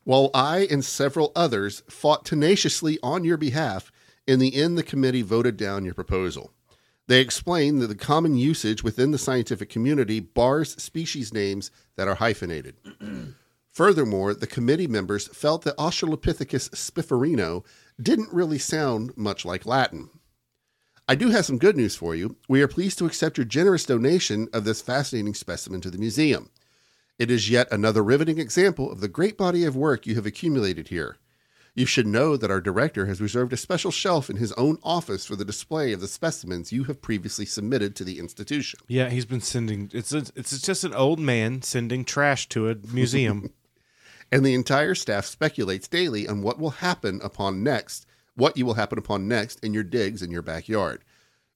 While 0.04 0.30
I 0.32 0.66
and 0.70 0.82
several 0.82 1.32
others 1.36 1.82
fought 1.90 2.24
tenaciously 2.24 2.98
on 3.02 3.24
your 3.24 3.36
behalf, 3.36 3.92
in 4.26 4.38
the 4.38 4.54
end, 4.54 4.78
the 4.78 4.82
committee 4.82 5.20
voted 5.20 5.58
down 5.58 5.84
your 5.84 5.92
proposal. 5.92 6.52
They 7.06 7.20
explained 7.20 7.80
that 7.80 7.88
the 7.88 7.94
common 7.94 8.36
usage 8.36 8.82
within 8.82 9.10
the 9.10 9.18
scientific 9.18 9.68
community 9.68 10.20
bars 10.20 10.80
species 10.82 11.32
names 11.34 11.70
that 11.96 12.08
are 12.08 12.14
hyphenated. 12.14 12.76
Furthermore, 13.70 14.34
the 14.34 14.46
committee 14.46 14.86
members 14.86 15.28
felt 15.28 15.62
that 15.62 15.76
Australopithecus 15.76 16.70
spiferino 16.70 17.64
didn't 18.00 18.32
really 18.32 18.58
sound 18.58 19.16
much 19.16 19.44
like 19.44 19.66
Latin. 19.66 20.10
I 21.08 21.14
do 21.14 21.30
have 21.30 21.46
some 21.46 21.58
good 21.58 21.76
news 21.76 21.96
for 21.96 22.14
you. 22.14 22.36
We 22.48 22.60
are 22.62 22.68
pleased 22.68 22.98
to 22.98 23.06
accept 23.06 23.38
your 23.38 23.46
generous 23.46 23.84
donation 23.84 24.48
of 24.52 24.64
this 24.64 24.82
fascinating 24.82 25.34
specimen 25.34 25.80
to 25.80 25.90
the 25.90 25.98
museum. 25.98 26.50
It 27.18 27.30
is 27.30 27.50
yet 27.50 27.66
another 27.72 28.04
riveting 28.04 28.38
example 28.38 28.92
of 28.92 29.00
the 29.00 29.08
great 29.08 29.36
body 29.36 29.64
of 29.64 29.74
work 29.74 30.06
you 30.06 30.14
have 30.14 30.26
accumulated 30.26 30.88
here. 30.88 31.16
You 31.74 31.86
should 31.86 32.06
know 32.06 32.36
that 32.36 32.50
our 32.50 32.60
director 32.60 33.06
has 33.06 33.20
reserved 33.20 33.52
a 33.52 33.56
special 33.56 33.90
shelf 33.90 34.28
in 34.28 34.36
his 34.36 34.52
own 34.52 34.78
office 34.82 35.24
for 35.24 35.36
the 35.36 35.44
display 35.44 35.92
of 35.92 36.00
the 36.00 36.08
specimens 36.08 36.72
you 36.72 36.84
have 36.84 37.00
previously 37.00 37.46
submitted 37.46 37.94
to 37.96 38.04
the 38.04 38.18
institution. 38.18 38.80
Yeah, 38.88 39.10
he's 39.10 39.26
been 39.26 39.40
sending. 39.40 39.90
It's 39.94 40.12
a, 40.12 40.24
it's 40.34 40.60
just 40.60 40.84
an 40.84 40.92
old 40.92 41.20
man 41.20 41.62
sending 41.62 42.04
trash 42.04 42.48
to 42.50 42.68
a 42.68 42.76
museum. 42.92 43.52
And 44.30 44.44
the 44.44 44.54
entire 44.54 44.94
staff 44.94 45.24
speculates 45.24 45.88
daily 45.88 46.28
on 46.28 46.42
what 46.42 46.58
will 46.58 46.70
happen 46.70 47.20
upon 47.22 47.62
next, 47.62 48.06
what 48.34 48.56
you 48.56 48.66
will 48.66 48.74
happen 48.74 48.98
upon 48.98 49.26
next 49.26 49.64
in 49.64 49.72
your 49.72 49.84
digs 49.84 50.22
in 50.22 50.30
your 50.30 50.42
backyard. 50.42 51.02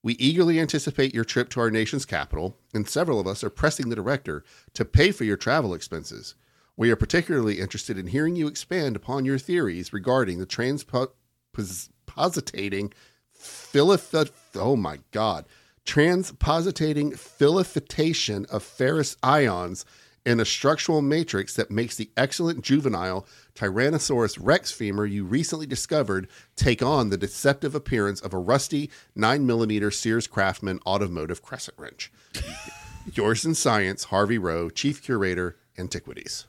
We 0.02 0.14
eagerly 0.14 0.58
anticipate 0.58 1.14
your 1.14 1.24
trip 1.24 1.48
to 1.50 1.60
our 1.60 1.70
nation's 1.70 2.04
capital, 2.04 2.56
and 2.74 2.88
several 2.88 3.20
of 3.20 3.26
us 3.26 3.44
are 3.44 3.50
pressing 3.50 3.88
the 3.88 3.96
director 3.96 4.42
to 4.74 4.84
pay 4.84 5.12
for 5.12 5.24
your 5.24 5.36
travel 5.36 5.74
expenses. 5.74 6.34
We 6.76 6.90
are 6.90 6.96
particularly 6.96 7.60
interested 7.60 7.98
in 7.98 8.08
hearing 8.08 8.34
you 8.34 8.48
expand 8.48 8.96
upon 8.96 9.24
your 9.24 9.38
theories 9.38 9.92
regarding 9.92 10.38
the 10.38 10.46
transpositating 10.46 12.92
philiph 13.32 14.14
oh 14.54 14.76
my 14.76 14.98
god 15.10 15.44
transpositating 15.84 17.16
philifitation 17.16 18.46
of 18.50 18.62
ferrous 18.62 19.16
ions 19.22 19.84
in 20.24 20.38
a 20.38 20.44
structural 20.44 21.02
matrix 21.02 21.54
that 21.56 21.70
makes 21.70 21.96
the 21.96 22.10
excellent 22.16 22.62
juvenile 22.62 23.26
Tyrannosaurus 23.54 24.38
rex 24.40 24.70
femur 24.70 25.04
you 25.04 25.24
recently 25.24 25.66
discovered 25.66 26.28
take 26.56 26.82
on 26.82 27.10
the 27.10 27.16
deceptive 27.16 27.74
appearance 27.74 28.20
of 28.20 28.32
a 28.32 28.38
rusty 28.38 28.88
9mm 29.16 29.92
Sears 29.92 30.26
Craftsman 30.26 30.78
automotive 30.86 31.42
crescent 31.42 31.76
wrench. 31.78 32.12
Yours 33.14 33.44
in 33.44 33.54
science, 33.54 34.04
Harvey 34.04 34.38
Rowe, 34.38 34.70
Chief 34.70 35.02
Curator, 35.02 35.56
Antiquities. 35.76 36.46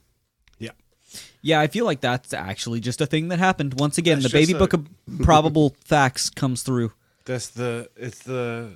yeah. 0.60 0.72
Yeah, 1.42 1.60
I 1.60 1.68
feel 1.68 1.86
like 1.86 2.00
that's 2.01 2.34
actually 2.34 2.80
just 2.80 3.01
a 3.01 3.06
thing 3.06 3.27
that 3.30 3.39
happened. 3.39 3.80
Once 3.80 3.98
again, 3.98 4.20
That's 4.20 4.32
the 4.32 4.39
baby 4.39 4.53
a- 4.53 4.58
book 4.60 4.74
of 4.74 4.88
probable 5.22 5.75
facts 5.84 6.30
comes 6.30 6.62
through. 6.63 6.92
That's 7.25 7.48
the. 7.50 7.89
It's 7.96 8.20
the. 8.20 8.75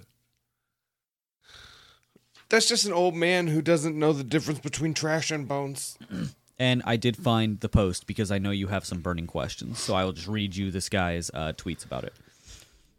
That's 2.49 2.67
just 2.67 2.85
an 2.85 2.93
old 2.93 3.15
man 3.15 3.47
who 3.47 3.61
doesn't 3.61 3.97
know 3.97 4.13
the 4.13 4.23
difference 4.23 4.59
between 4.59 4.93
trash 4.93 5.31
and 5.31 5.47
bones. 5.47 5.97
And 6.59 6.81
I 6.85 6.95
did 6.95 7.15
find 7.15 7.59
the 7.59 7.69
post 7.69 8.07
because 8.07 8.31
I 8.31 8.39
know 8.39 8.49
you 8.49 8.65
have 8.65 8.83
some 8.83 9.01
burning 9.01 9.27
questions. 9.27 9.77
So 9.79 9.93
I 9.93 10.03
will 10.03 10.13
just 10.13 10.27
read 10.27 10.55
you 10.55 10.71
this 10.71 10.89
guy's 10.89 11.29
uh, 11.31 11.53
tweets 11.55 11.85
about 11.85 12.03
it. 12.03 12.13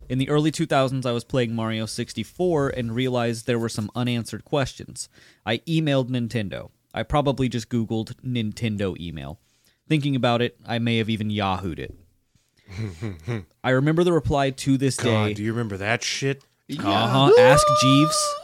In 0.09 0.19
the 0.19 0.29
early 0.31 0.53
2000s, 0.53 1.05
I 1.05 1.11
was 1.11 1.25
playing 1.25 1.57
Mario 1.57 1.85
64 1.85 2.69
and 2.69 2.95
realized 2.95 3.47
there 3.47 3.59
were 3.59 3.69
some 3.69 3.91
unanswered 3.97 4.45
questions. 4.45 5.09
I 5.45 5.59
emailed 5.67 6.09
Nintendo. 6.09 6.71
I 6.95 7.03
probably 7.03 7.49
just 7.49 7.69
Googled 7.69 8.15
Nintendo 8.25 8.97
email. 8.99 9.41
Thinking 9.89 10.15
about 10.15 10.41
it, 10.41 10.57
I 10.65 10.79
may 10.79 10.99
have 10.99 11.11
even 11.11 11.29
Yahooed 11.29 11.81
it. 11.81 13.45
I 13.65 13.71
remember 13.71 14.05
the 14.05 14.13
reply 14.13 14.51
to 14.51 14.77
this 14.79 14.97
God, 14.97 15.29
day. 15.29 15.35
do 15.35 15.43
you 15.43 15.51
remember 15.53 15.79
that 15.79 16.05
shit? 16.05 16.45
Uh 16.79 17.09
huh. 17.09 17.33
Ask 17.41 17.67
Jeeves. 17.81 18.35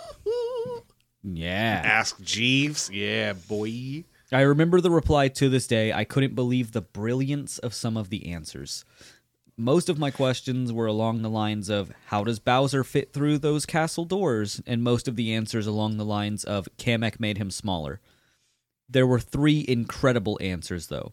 Yeah. 1.25 1.81
Ask 1.85 2.21
Jeeves. 2.21 2.91
Yeah, 2.93 3.33
boy. 3.33 4.05
I 4.31 4.41
remember 4.43 4.81
the 4.81 4.91
reply 4.91 5.29
to 5.29 5.49
this 5.49 5.67
day. 5.67 5.93
I 5.93 6.05
couldn't 6.05 6.35
believe 6.35 6.73
the 6.73 6.83
brilliance 6.83 7.59
of 7.59 7.75
some 7.75 7.97
of 7.97 8.11
the 8.11 8.33
answers. 8.33 8.85
Most 9.57 9.89
of 9.89 9.99
my 9.99 10.11
questions 10.11 10.73
were 10.73 10.87
along 10.87 11.23
the 11.23 11.31
lines 11.31 11.69
of 11.71 11.93
how 12.07 12.25
does 12.25 12.41
Bowser 12.41 12.83
fit 12.83 13.13
through 13.13 13.39
those 13.39 13.65
castle 13.65 14.05
doors? 14.05 14.61
And 14.67 14.83
most 14.83 15.07
of 15.07 15.17
the 15.17 15.33
answers 15.33 15.67
along 15.67 15.97
the 15.97 16.05
lines 16.05 16.43
of 16.43 16.69
Kamek 16.77 17.21
made 17.21 17.39
him 17.39 17.51
smaller. 17.51 18.01
There 18.89 19.07
were 19.07 19.21
three 19.21 19.65
incredible 19.67 20.39
answers, 20.43 20.89
though. 20.89 21.13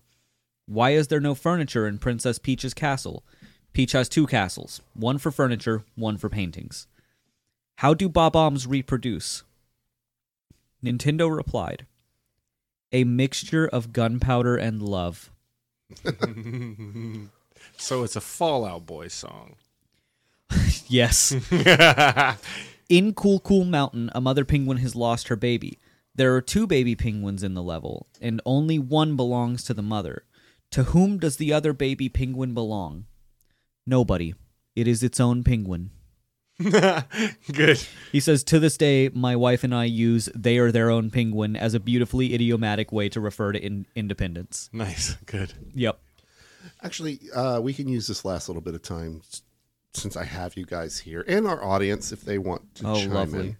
Why 0.65 0.91
is 0.91 1.07
there 1.07 1.19
no 1.19 1.35
furniture 1.35 1.87
in 1.87 1.99
Princess 1.99 2.39
Peach's 2.39 2.73
castle? 2.73 3.23
Peach 3.73 3.91
has 3.91 4.09
two 4.09 4.27
castles 4.27 4.81
one 4.93 5.17
for 5.17 5.31
furniture, 5.31 5.83
one 5.95 6.17
for 6.17 6.29
paintings. 6.29 6.87
How 7.77 7.93
do 7.93 8.09
bob-ombs 8.09 8.67
reproduce? 8.67 9.43
Nintendo 10.83 11.33
replied, 11.33 11.85
A 12.91 13.03
mixture 13.03 13.67
of 13.67 13.93
gunpowder 13.93 14.57
and 14.57 14.81
love. 14.81 15.31
So 17.77 18.03
it's 18.03 18.15
a 18.15 18.21
Fall 18.21 18.65
Out 18.65 18.85
Boy 18.85 19.07
song. 19.07 19.55
Yes. 20.87 21.31
in 22.89 23.13
Cool 23.13 23.39
Cool 23.39 23.63
Mountain, 23.63 24.09
a 24.13 24.19
mother 24.19 24.43
penguin 24.43 24.77
has 24.79 24.93
lost 24.93 25.29
her 25.29 25.37
baby. 25.37 25.79
There 26.13 26.35
are 26.35 26.41
two 26.41 26.67
baby 26.67 26.95
penguins 26.95 27.43
in 27.43 27.53
the 27.53 27.63
level, 27.63 28.07
and 28.19 28.41
only 28.45 28.77
one 28.77 29.15
belongs 29.15 29.63
to 29.63 29.73
the 29.73 29.81
mother. 29.81 30.25
To 30.71 30.83
whom 30.83 31.17
does 31.17 31.37
the 31.37 31.53
other 31.53 31.71
baby 31.71 32.09
penguin 32.09 32.53
belong? 32.53 33.05
Nobody. 33.87 34.33
It 34.75 34.85
is 34.85 35.01
its 35.01 35.21
own 35.21 35.45
penguin. 35.45 35.91
Good. 37.53 37.81
He 38.11 38.19
says, 38.19 38.43
To 38.45 38.59
this 38.59 38.77
day, 38.77 39.09
my 39.13 39.35
wife 39.35 39.63
and 39.63 39.73
I 39.73 39.85
use 39.85 40.29
they 40.35 40.57
are 40.57 40.71
their 40.71 40.89
own 40.89 41.09
penguin 41.09 41.55
as 41.55 41.73
a 41.73 41.79
beautifully 41.79 42.33
idiomatic 42.33 42.91
way 42.91 43.09
to 43.09 43.19
refer 43.19 43.51
to 43.53 43.59
in- 43.59 43.85
independence. 43.95 44.69
Nice. 44.73 45.15
Good. 45.25 45.53
Yep. 45.75 45.99
Actually, 46.83 47.19
uh, 47.35 47.59
we 47.61 47.73
can 47.73 47.87
use 47.87 48.07
this 48.07 48.23
last 48.25 48.47
little 48.49 48.61
bit 48.61 48.75
of 48.75 48.81
time 48.81 49.21
s- 49.27 49.41
since 49.93 50.15
I 50.15 50.23
have 50.23 50.55
you 50.57 50.65
guys 50.65 50.99
here 50.99 51.23
and 51.27 51.47
our 51.47 51.63
audience 51.63 52.11
if 52.11 52.21
they 52.21 52.37
want 52.37 52.75
to 52.75 52.87
Oh, 52.87 52.95
chime 52.95 53.11
lovely. 53.13 53.39
in. 53.49 53.57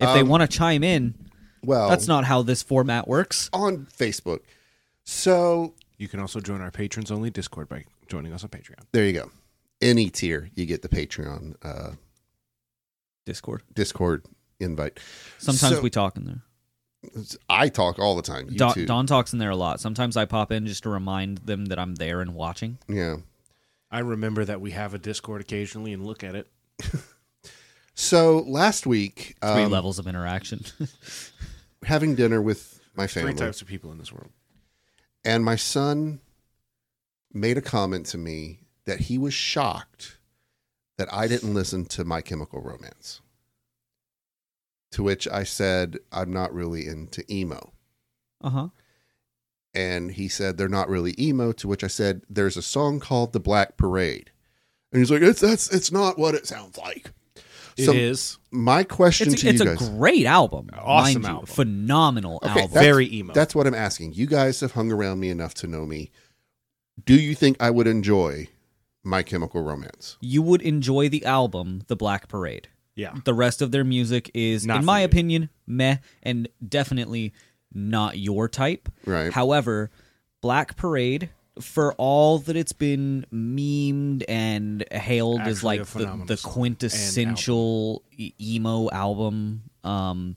If 0.00 0.12
they 0.14 0.22
want 0.22 0.42
to 0.42 0.48
chime 0.48 0.82
in, 0.84 1.14
Well, 1.62 1.88
that's 1.88 2.08
not 2.08 2.24
how 2.24 2.42
this 2.42 2.62
format 2.62 3.06
works. 3.08 3.48
on 3.52 3.86
Facebook. 3.86 4.40
So 5.04 5.74
You 5.96 6.08
can 6.08 6.20
also 6.20 6.40
join 6.40 6.60
our 6.60 6.70
patrons 6.70 7.10
only 7.10 7.30
Discord 7.30 7.68
by 7.68 7.84
joining 8.08 8.32
us 8.32 8.42
on 8.42 8.50
Patreon. 8.50 8.80
there 8.92 9.06
you 9.06 9.12
go. 9.12 9.30
Any 9.80 10.10
tier, 10.10 10.50
you 10.54 10.66
get 10.66 10.82
the 10.82 10.88
Patreon 10.88 11.54
uh, 11.62 11.92
Discord. 13.24 13.62
Discord 13.74 14.24
invite. 14.60 14.98
Sometimes 15.38 15.76
So- 15.76 15.82
we 15.82 15.90
talk 15.90 16.16
in 16.16 16.24
there. 16.24 16.42
I 17.50 17.68
talk 17.68 17.98
all 17.98 18.16
the 18.16 18.22
time. 18.22 18.48
You 18.48 18.56
Don, 18.56 18.72
too. 18.74 18.86
Don 18.86 19.06
talks 19.06 19.34
in 19.34 19.38
there 19.38 19.50
a 19.50 19.56
lot. 19.56 19.78
Sometimes 19.78 20.16
I 20.16 20.24
pop 20.24 20.50
in 20.50 20.66
just 20.66 20.84
to 20.84 20.88
remind 20.88 21.38
them 21.38 21.66
that 21.66 21.78
I'm 21.78 21.96
there 21.96 22.22
and 22.22 22.34
watching. 22.34 22.78
Yeah. 22.88 23.16
I 23.90 23.98
remember 23.98 24.42
that 24.46 24.60
we 24.62 24.70
have 24.70 24.94
a 24.94 24.98
Discord 24.98 25.42
occasionally 25.42 25.92
and 25.92 26.04
look 26.06 26.24
at 26.24 26.34
it. 26.34 26.48
So 27.96 28.40
last 28.40 28.86
week, 28.86 29.36
Three 29.40 29.62
um, 29.62 29.70
levels 29.70 30.00
of 30.00 30.08
interaction. 30.08 30.64
having 31.84 32.16
dinner 32.16 32.42
with 32.42 32.80
my 32.96 33.06
Three 33.06 33.22
family, 33.22 33.34
types 33.36 33.62
of 33.62 33.68
people 33.68 33.92
in 33.92 33.98
this 33.98 34.12
world. 34.12 34.30
and 35.24 35.44
my 35.44 35.54
son 35.54 36.20
made 37.32 37.56
a 37.56 37.62
comment 37.62 38.06
to 38.06 38.18
me 38.18 38.58
that 38.84 38.98
he 39.02 39.16
was 39.16 39.32
shocked 39.32 40.18
that 40.98 41.12
I 41.12 41.26
didn't 41.28 41.54
listen 41.54 41.84
to 41.86 42.04
My 42.04 42.20
Chemical 42.20 42.60
Romance. 42.60 43.20
To 44.92 45.02
which 45.02 45.26
I 45.26 45.42
said, 45.42 45.98
I'm 46.12 46.32
not 46.32 46.54
really 46.54 46.86
into 46.86 47.24
emo. 47.32 47.72
uh 48.42 48.50
huh. 48.50 48.68
And 49.76 50.12
he 50.12 50.28
said, 50.28 50.56
they're 50.56 50.68
not 50.68 50.88
really 50.88 51.16
emo. 51.18 51.50
To 51.50 51.66
which 51.66 51.82
I 51.82 51.88
said, 51.88 52.22
there's 52.30 52.56
a 52.56 52.62
song 52.62 53.00
called 53.00 53.32
The 53.32 53.40
Black 53.40 53.76
Parade. 53.76 54.30
And 54.92 55.00
he's 55.00 55.10
like, 55.10 55.22
it's, 55.22 55.40
that's, 55.40 55.68
it's 55.74 55.90
not 55.90 56.16
what 56.16 56.36
it 56.36 56.46
sounds 56.46 56.78
like. 56.78 57.10
It 57.76 57.86
So- 57.86 57.92
is 57.92 58.38
My 58.52 58.84
question 58.84 59.32
It's, 59.32 59.42
to 59.42 59.48
it's 59.48 59.60
you 59.64 59.70
a 59.72 59.74
great 59.74 60.26
album. 60.26 60.68
Awesome 60.78 61.22
mind 61.22 61.24
you. 61.24 61.30
album. 61.30 61.46
Phenomenal 61.46 62.38
Okay, 62.44 62.60
album. 62.60 62.70
very 62.72 63.12
emo. 63.12 63.32
That's 63.34 63.52
what 63.52 63.66
I'm 63.66 63.74
asking. 63.74 64.12
You 64.12 64.26
guys 64.28 64.60
have 64.60 64.70
hung 64.72 64.92
around 64.92 65.18
me 65.18 65.28
enough 65.30 65.54
to 65.54 65.66
know 65.66 65.84
me. 65.86 66.12
Do 67.04 67.14
you 67.20 67.34
think 67.34 67.56
I 67.58 67.70
would 67.70 67.88
enjoy 67.88 68.46
My 69.04 69.22
Chemical 69.22 69.62
Romance? 69.62 70.16
you 70.20 70.42
would 70.42 70.62
enjoy 70.62 71.08
the 71.08 71.24
album, 71.24 71.82
The 71.88 71.96
Black 71.96 72.26
Parade. 72.28 72.68
yeah. 72.96 73.14
The 73.24 73.34
rest 73.34 73.60
of 73.62 73.70
their 73.70 73.84
music 73.84 74.30
is, 74.34 74.66
Not 74.66 74.78
in 74.80 74.84
my 74.84 75.00
you. 75.00 75.04
opinion, 75.06 75.50
meh 75.66 75.98
and 76.22 76.48
definitely 76.66 77.32
not 77.72 78.18
your 78.18 78.48
type. 78.48 78.88
Right. 79.04 79.32
However, 79.32 79.90
Black 80.40 80.76
Parade, 80.76 81.30
for 81.60 81.92
all 81.94 82.38
that 82.40 82.56
it's 82.56 82.72
been 82.72 83.26
memed 83.32 84.24
and 84.28 84.84
hailed 84.92 85.40
as 85.42 85.64
Actually 85.64 85.76
a 85.76 85.80
like 85.80 86.26
the, 86.28 86.34
the 86.36 86.40
quintessential 86.42 88.02
e- 88.16 88.32
emo 88.40 88.90
album, 88.90 89.62
um, 89.82 90.36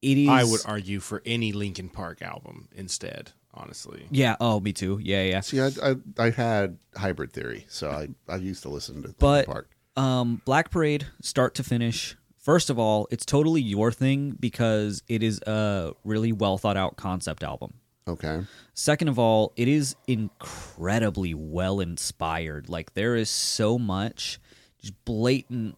it 0.00 0.18
is. 0.18 0.28
I 0.28 0.44
would 0.44 0.60
argue 0.66 1.00
for 1.00 1.22
any 1.24 1.52
Linkin 1.52 1.88
Park 1.88 2.22
album 2.22 2.68
instead, 2.74 3.32
honestly. 3.54 4.06
Yeah. 4.10 4.36
Oh, 4.40 4.60
me 4.60 4.72
too. 4.72 4.98
Yeah, 5.02 5.22
yeah. 5.22 5.40
See, 5.40 5.60
I, 5.60 5.70
I, 5.82 5.96
I 6.18 6.30
had 6.30 6.78
Hybrid 6.96 7.32
Theory, 7.32 7.66
so 7.68 7.90
I, 7.90 8.08
I 8.28 8.36
used 8.36 8.62
to 8.62 8.68
listen 8.68 9.02
to 9.02 9.14
But- 9.18 9.46
Park. 9.46 9.70
Um, 9.94 10.40
Black 10.46 10.70
Parade, 10.70 11.06
start 11.20 11.54
to 11.56 11.62
finish. 11.62 12.16
First 12.38 12.70
of 12.70 12.78
all, 12.78 13.06
it's 13.10 13.26
totally 13.26 13.60
your 13.60 13.92
thing 13.92 14.36
because 14.40 15.02
it 15.06 15.22
is 15.22 15.38
a 15.46 15.92
really 16.02 16.32
well 16.32 16.56
thought 16.56 16.78
out 16.78 16.96
concept 16.96 17.42
album. 17.42 17.74
Okay. 18.08 18.40
Second 18.74 19.08
of 19.08 19.18
all, 19.18 19.52
it 19.54 19.68
is 19.68 19.94
incredibly 20.06 21.34
well 21.34 21.78
inspired. 21.80 22.68
Like 22.68 22.94
there 22.94 23.14
is 23.14 23.28
so 23.30 23.78
much 23.78 24.40
just 24.80 24.94
blatant 25.04 25.76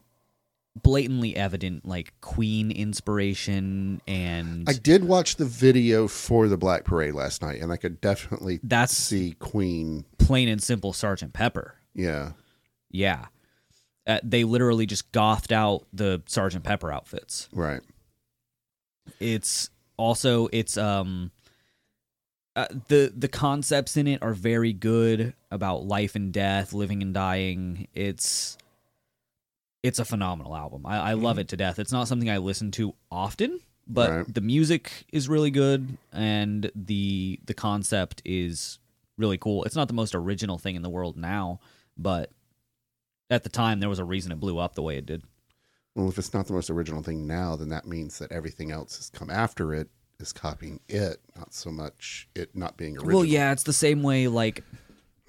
blatantly 0.83 1.37
evident 1.37 1.87
like 1.87 2.13
Queen 2.21 2.71
inspiration 2.71 4.01
and 4.09 4.69
I 4.69 4.73
did 4.73 5.05
watch 5.05 5.37
the 5.37 5.45
video 5.45 6.09
for 6.09 6.49
the 6.49 6.57
Black 6.57 6.85
Parade 6.85 7.15
last 7.15 7.43
night, 7.43 7.61
and 7.61 7.71
I 7.73 7.77
could 7.77 8.01
definitely 8.01 8.61
that's 8.63 8.97
see 8.97 9.35
Queen. 9.39 10.05
plain 10.19 10.49
and 10.49 10.63
simple 10.63 10.93
Sergeant 10.93 11.33
Pepper. 11.33 11.77
Yeah. 11.95 12.33
Yeah. 12.91 13.27
Uh, 14.07 14.19
they 14.23 14.45
literally 14.45 14.85
just 14.87 15.11
gothed 15.13 15.53
out 15.53 15.87
the 15.93 16.23
Sergeant 16.27 16.65
Pepper 16.65 16.93
outfits. 16.93 17.49
Right. 17.53 17.81
it's 19.21 19.71
also 19.97 20.49
it's 20.53 20.77
um 20.77 21.31
uh, 22.57 22.67
the 22.89 23.13
the 23.17 23.29
concepts 23.29 23.97
in 23.97 24.07
it 24.07 24.23
are 24.23 24.33
very 24.35 24.73
good 24.73 25.35
about 25.51 25.85
life 25.85 26.15
and 26.17 26.33
death 26.33 26.73
living 26.73 27.03
and 27.03 27.13
dying 27.15 27.87
it's 27.95 28.57
it's 29.85 30.01
a 30.01 30.05
phenomenal 30.05 30.57
album 30.57 30.85
i, 30.87 31.11
I 31.11 31.13
love 31.13 31.35
mm-hmm. 31.35 31.41
it 31.43 31.49
to 31.49 31.57
death 31.57 31.79
it's 31.79 31.93
not 31.93 32.09
something 32.09 32.29
i 32.29 32.39
listen 32.39 32.73
to 32.73 32.95
often 33.11 33.61
but 33.87 34.11
Right. 34.11 34.35
the 34.35 34.41
music 34.41 35.05
is 35.13 35.29
really 35.29 35.51
good 35.51 35.99
and 36.13 36.71
the 36.75 37.39
the 37.45 37.55
concept 37.55 38.23
is 38.25 38.79
really 39.19 39.39
cool 39.39 39.63
it's 39.65 39.77
not 39.77 39.89
the 39.89 39.95
most 39.95 40.15
original 40.15 40.59
thing 40.59 40.75
in 40.75 40.83
the 40.83 40.91
world 40.91 41.17
now 41.17 41.61
but 41.97 42.31
at 43.31 43.43
the 43.45 43.49
time 43.51 43.81
there 43.81 43.89
was 43.89 43.99
a 43.99 44.05
reason 44.05 44.33
it 44.33 44.41
blew 44.41 44.59
up 44.59 44.75
the 44.75 44.83
way 44.83 44.97
it 44.97 45.07
did 45.07 45.23
Well, 45.95 46.09
if 46.09 46.19
it's 46.19 46.35
not 46.35 46.47
the 46.47 46.55
most 46.55 46.71
original 46.71 47.03
thing 47.03 47.27
now, 47.27 47.55
then 47.57 47.69
that 47.69 47.87
means 47.87 48.19
that 48.19 48.33
everything 48.33 48.73
else 48.73 48.97
has 48.97 49.11
come 49.11 49.31
after 49.31 49.73
it 49.73 49.89
is 50.19 50.33
copying 50.33 50.81
it, 50.89 51.21
not 51.37 51.55
so 51.55 51.71
much 51.71 52.29
it 52.35 52.57
not 52.57 52.77
being 52.77 52.97
original. 52.97 53.19
Well, 53.19 53.25
yeah, 53.25 53.53
it's 53.53 53.63
the 53.63 53.73
same 53.73 54.03
way 54.03 54.27
like 54.29 54.65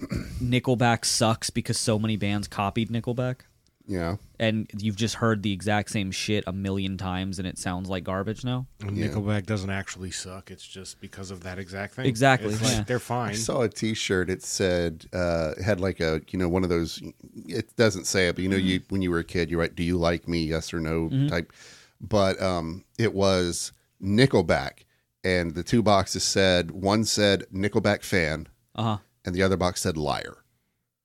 Nickelback 0.42 1.04
sucks 1.04 1.50
because 1.50 1.78
so 1.78 1.98
many 1.98 2.16
bands 2.16 2.48
copied 2.48 2.90
Nickelback. 2.90 3.42
Yeah. 3.88 4.16
And 4.40 4.68
you've 4.76 4.96
just 4.96 5.14
heard 5.16 5.42
the 5.42 5.52
exact 5.52 5.90
same 5.90 6.10
shit 6.10 6.42
a 6.46 6.52
million 6.52 6.98
times 6.98 7.38
and 7.38 7.46
it 7.46 7.56
sounds 7.56 7.88
like 7.88 8.02
garbage 8.04 8.44
now. 8.44 8.66
And 8.80 8.96
Yeah. 8.96 9.06
Nickelback 9.08 9.46
doesn't 9.46 9.70
actually 9.70 10.10
suck. 10.10 10.50
It's 10.50 10.66
just 10.66 11.00
because 11.00 11.30
of 11.30 11.42
that 11.44 11.58
exact 11.58 11.94
thing. 11.94 12.06
Exactly, 12.06 12.52
It's 12.52 12.62
like, 12.62 12.72
yeah. 12.72 12.82
they're 12.82 12.98
fine. 12.98 13.28
I 13.28 13.32
fine. 13.32 13.40
saw 13.40 13.60
a 13.62 13.68
T-shirt. 13.68 14.28
It 14.28 14.42
said 14.42 15.06
uh, 15.12 15.52
it 15.56 15.62
had 15.62 15.80
like 15.80 16.00
a 16.00 16.20
you 16.30 16.38
know 16.38 16.48
one 16.48 16.64
of 16.64 16.68
those. 16.68 17.00
It 17.46 17.74
doesn't 17.76 18.06
say 18.06 18.26
it, 18.28 18.34
but 18.34 18.42
you 18.42 18.48
know 18.50 18.56
you 18.56 18.80
when 18.88 19.02
you 19.02 19.10
were 19.10 19.20
a 19.20 19.24
kid, 19.24 19.50
you 19.50 19.58
write 19.60 19.76
"Do 19.76 19.84
you 19.84 19.96
like 19.96 20.26
me?" 20.26 20.42
Yes 20.44 20.74
or 20.74 20.80
no 20.80 21.08
type. 21.28 21.52
But 22.00 22.42
um, 22.42 22.84
it 22.98 23.14
was 23.14 23.72
Nickelback, 24.02 24.80
and 25.24 25.54
the 25.54 25.62
two 25.62 25.82
boxes 25.82 26.24
said 26.24 26.72
one 26.72 27.04
said 27.04 27.44
Nickelback 27.54 28.02
fan, 28.02 28.48
Uh-huh. 28.74 28.98
and 29.24 29.34
the 29.34 29.42
other 29.42 29.56
box 29.56 29.80
said 29.82 29.96
liar. 29.96 30.38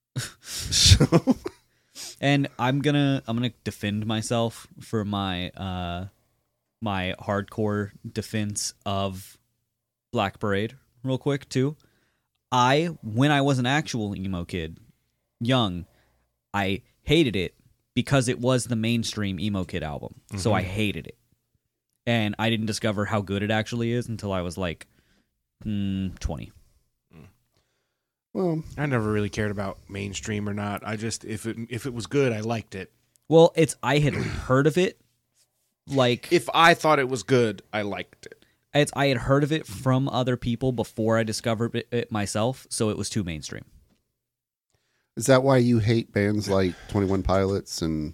so 0.41 1.36
And 2.22 2.48
I'm 2.58 2.82
going 2.82 2.94
to 2.94 3.24
I'm 3.28 3.42
to 3.42 3.52
defend 3.64 4.06
myself 4.06 4.68
for 4.80 5.04
my 5.04 5.50
uh 5.50 6.06
my 6.82 7.16
hardcore 7.20 7.92
defense 8.10 8.74
of 8.86 9.38
Black 10.14 10.40
Parade 10.40 10.78
real 11.04 11.18
quick 11.18 11.50
too. 11.50 11.76
I 12.52 12.90
when 13.02 13.32
I 13.32 13.42
was 13.42 13.60
an 13.60 13.66
actual 13.66 14.16
emo 14.16 14.46
kid, 14.46 14.78
young, 15.40 15.86
I 16.54 16.84
hated 17.04 17.36
it 17.36 17.56
because 17.96 18.28
it 18.28 18.40
was 18.40 18.66
the 18.66 18.76
mainstream 18.76 19.40
emo 19.40 19.64
kid 19.64 19.84
album. 19.84 20.22
So 20.38 20.54
I 20.54 20.62
hated 20.62 21.08
it. 21.08 21.18
And 22.06 22.36
I 22.40 22.50
didn't 22.50 22.66
discover 22.66 23.06
how 23.06 23.22
good 23.22 23.44
it 23.44 23.52
actually 23.52 23.92
is 23.92 24.08
until 24.08 24.32
I 24.32 24.42
was 24.42 24.58
like 24.58 24.88
mm, 25.66 26.18
20. 26.20 26.52
Well, 28.34 28.63
I 28.78 28.86
never 28.86 29.12
really 29.12 29.30
cared 29.30 29.52
about 29.52 29.78
mainstream 29.89 30.48
or 30.48 30.54
not. 30.54 30.82
I 30.86 30.96
just 30.96 31.26
if 31.26 31.46
it 31.46 31.58
if 31.70 31.86
it 31.86 31.94
was 31.94 32.08
good, 32.08 32.32
I 32.34 32.39
liked 32.41 32.76
it. 32.76 32.91
Well, 33.30 33.52
it's 33.56 33.76
I 33.84 34.00
had 34.00 34.13
heard 34.13 34.67
of 34.67 34.78
it 34.78 35.00
like 35.88 36.28
If 36.32 36.50
I 36.54 36.74
thought 36.74 37.00
it 37.00 37.10
was 37.10 37.24
good, 37.24 37.62
I 37.74 37.82
liked 37.82 38.26
it. 38.28 38.46
it's 38.74 38.91
I 38.96 39.08
had 39.08 39.17
heard 39.17 39.44
of 39.44 39.52
it 39.52 39.65
from 39.65 40.08
other 40.10 40.38
people 40.38 40.72
before 40.72 41.17
I 41.17 41.24
discovered 41.24 41.76
it, 41.76 41.88
it 41.91 42.12
myself, 42.12 42.67
so 42.70 42.89
it 42.89 42.98
was 42.98 43.10
too 43.10 43.24
mainstream. 43.24 43.65
is 45.17 45.26
that 45.26 45.44
why 45.44 45.58
you 45.58 45.80
hate 45.80 46.13
bands 46.13 46.50
like 46.50 46.74
Twenty 46.88 47.08
One 47.08 47.24
Pilots 47.24 47.82
and 47.82 48.13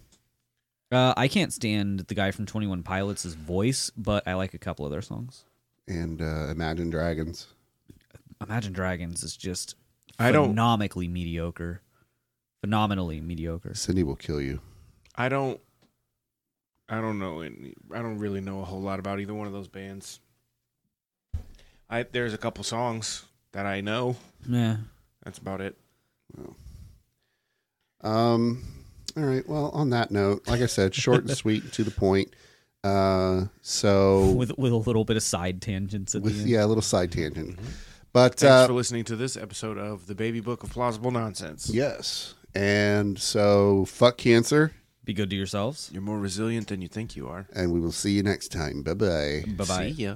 Uh, 0.92 1.14
I 1.18 1.28
can't 1.28 1.52
stand 1.54 2.02
the 2.02 2.16
guy 2.16 2.32
from 2.32 2.46
Twenty 2.46 2.68
One 2.68 2.82
Pilots' 2.84 3.26
voice, 3.34 3.92
but 3.98 4.28
I 4.28 4.34
like 4.36 4.54
a 4.54 4.60
couple 4.60 4.86
of 4.86 4.92
their 4.92 5.02
songs. 5.02 5.44
and 5.88 6.22
uh, 6.22 6.48
Imagine 6.50 6.90
Dragons? 6.90 7.48
Imagine 8.42 8.74
Dragons 8.74 9.24
is 9.24 9.36
just 9.36 9.76
I 10.20 10.32
don't- 10.32 10.50
phenomenally 10.50 11.08
mediocre, 11.08 11.82
phenomenally 12.62 13.22
mediocre. 13.22 13.74
Cindy 13.76 14.04
will 14.04 14.16
kill 14.16 14.42
you. 14.42 14.62
I 15.16 15.30
don't. 15.30 15.60
I 16.90 17.02
don't 17.02 17.20
know. 17.20 17.42
any- 17.42 17.74
I 17.94 18.02
don't 18.02 18.18
really 18.18 18.40
know 18.42 18.62
a 18.62 18.66
whole 18.66 18.82
lot 18.82 19.00
about 19.00 19.20
either 19.20 19.34
one 19.34 19.46
of 19.48 19.54
those 19.54 19.68
bands. 19.68 20.20
I 21.90 22.04
there's 22.04 22.34
a 22.34 22.38
couple 22.38 22.64
songs 22.64 23.26
that 23.52 23.66
I 23.66 23.82
know. 23.82 24.16
Yeah, 24.48 24.78
That's 25.24 25.38
about 25.38 25.62
it. 25.62 25.78
Um. 28.02 28.64
All 29.16 29.24
right. 29.24 29.48
Well, 29.48 29.70
on 29.72 29.90
that 29.90 30.12
note, 30.12 30.48
like 30.48 30.62
I 30.62 30.66
said, 30.68 30.94
short 30.94 31.22
and 31.26 31.32
sweet, 31.38 31.72
to 31.74 31.84
the 31.84 31.92
point. 31.92 32.34
Uh. 32.84 33.46
So 33.62 34.32
with 34.32 34.58
with 34.58 34.72
a 34.72 34.78
little 34.78 35.04
bit 35.06 35.18
of 35.18 35.24
side 35.24 35.62
tangents 35.62 36.14
at 36.16 36.22
with 36.22 36.36
the 36.36 36.42
end. 36.42 36.50
yeah, 36.50 36.64
a 36.66 36.68
little 36.68 36.82
side 36.84 37.12
tangent, 37.12 37.58
but 38.14 38.36
Thanks 38.36 38.44
uh, 38.52 38.68
for 38.68 38.74
listening 38.74 39.04
to 39.06 39.16
this 39.16 39.38
episode 39.38 39.78
of 39.78 40.08
the 40.08 40.16
Baby 40.16 40.40
Book 40.40 40.64
of 40.64 40.72
Plausible 40.72 41.12
Nonsense. 41.12 41.70
yes, 41.70 42.36
and 42.56 43.20
so 43.20 43.86
fuck 43.86 44.18
cancer, 44.18 44.72
Be 45.06 45.14
good 45.14 45.30
to 45.30 45.36
yourselves. 45.36 45.90
You're 45.94 46.02
more 46.02 46.20
resilient 46.20 46.68
than 46.68 46.82
you 46.82 46.88
think 46.88 47.16
you 47.16 47.28
are. 47.28 47.48
and 47.54 47.72
we 47.72 47.80
will 47.80 47.92
see 47.92 48.12
you 48.12 48.24
next 48.24 48.52
time. 48.52 48.84
Bye 48.84 48.94
bye. 48.94 49.44
Bye 49.48 49.66
bye. 49.66 49.92
See 49.92 50.04
ya. 50.04 50.16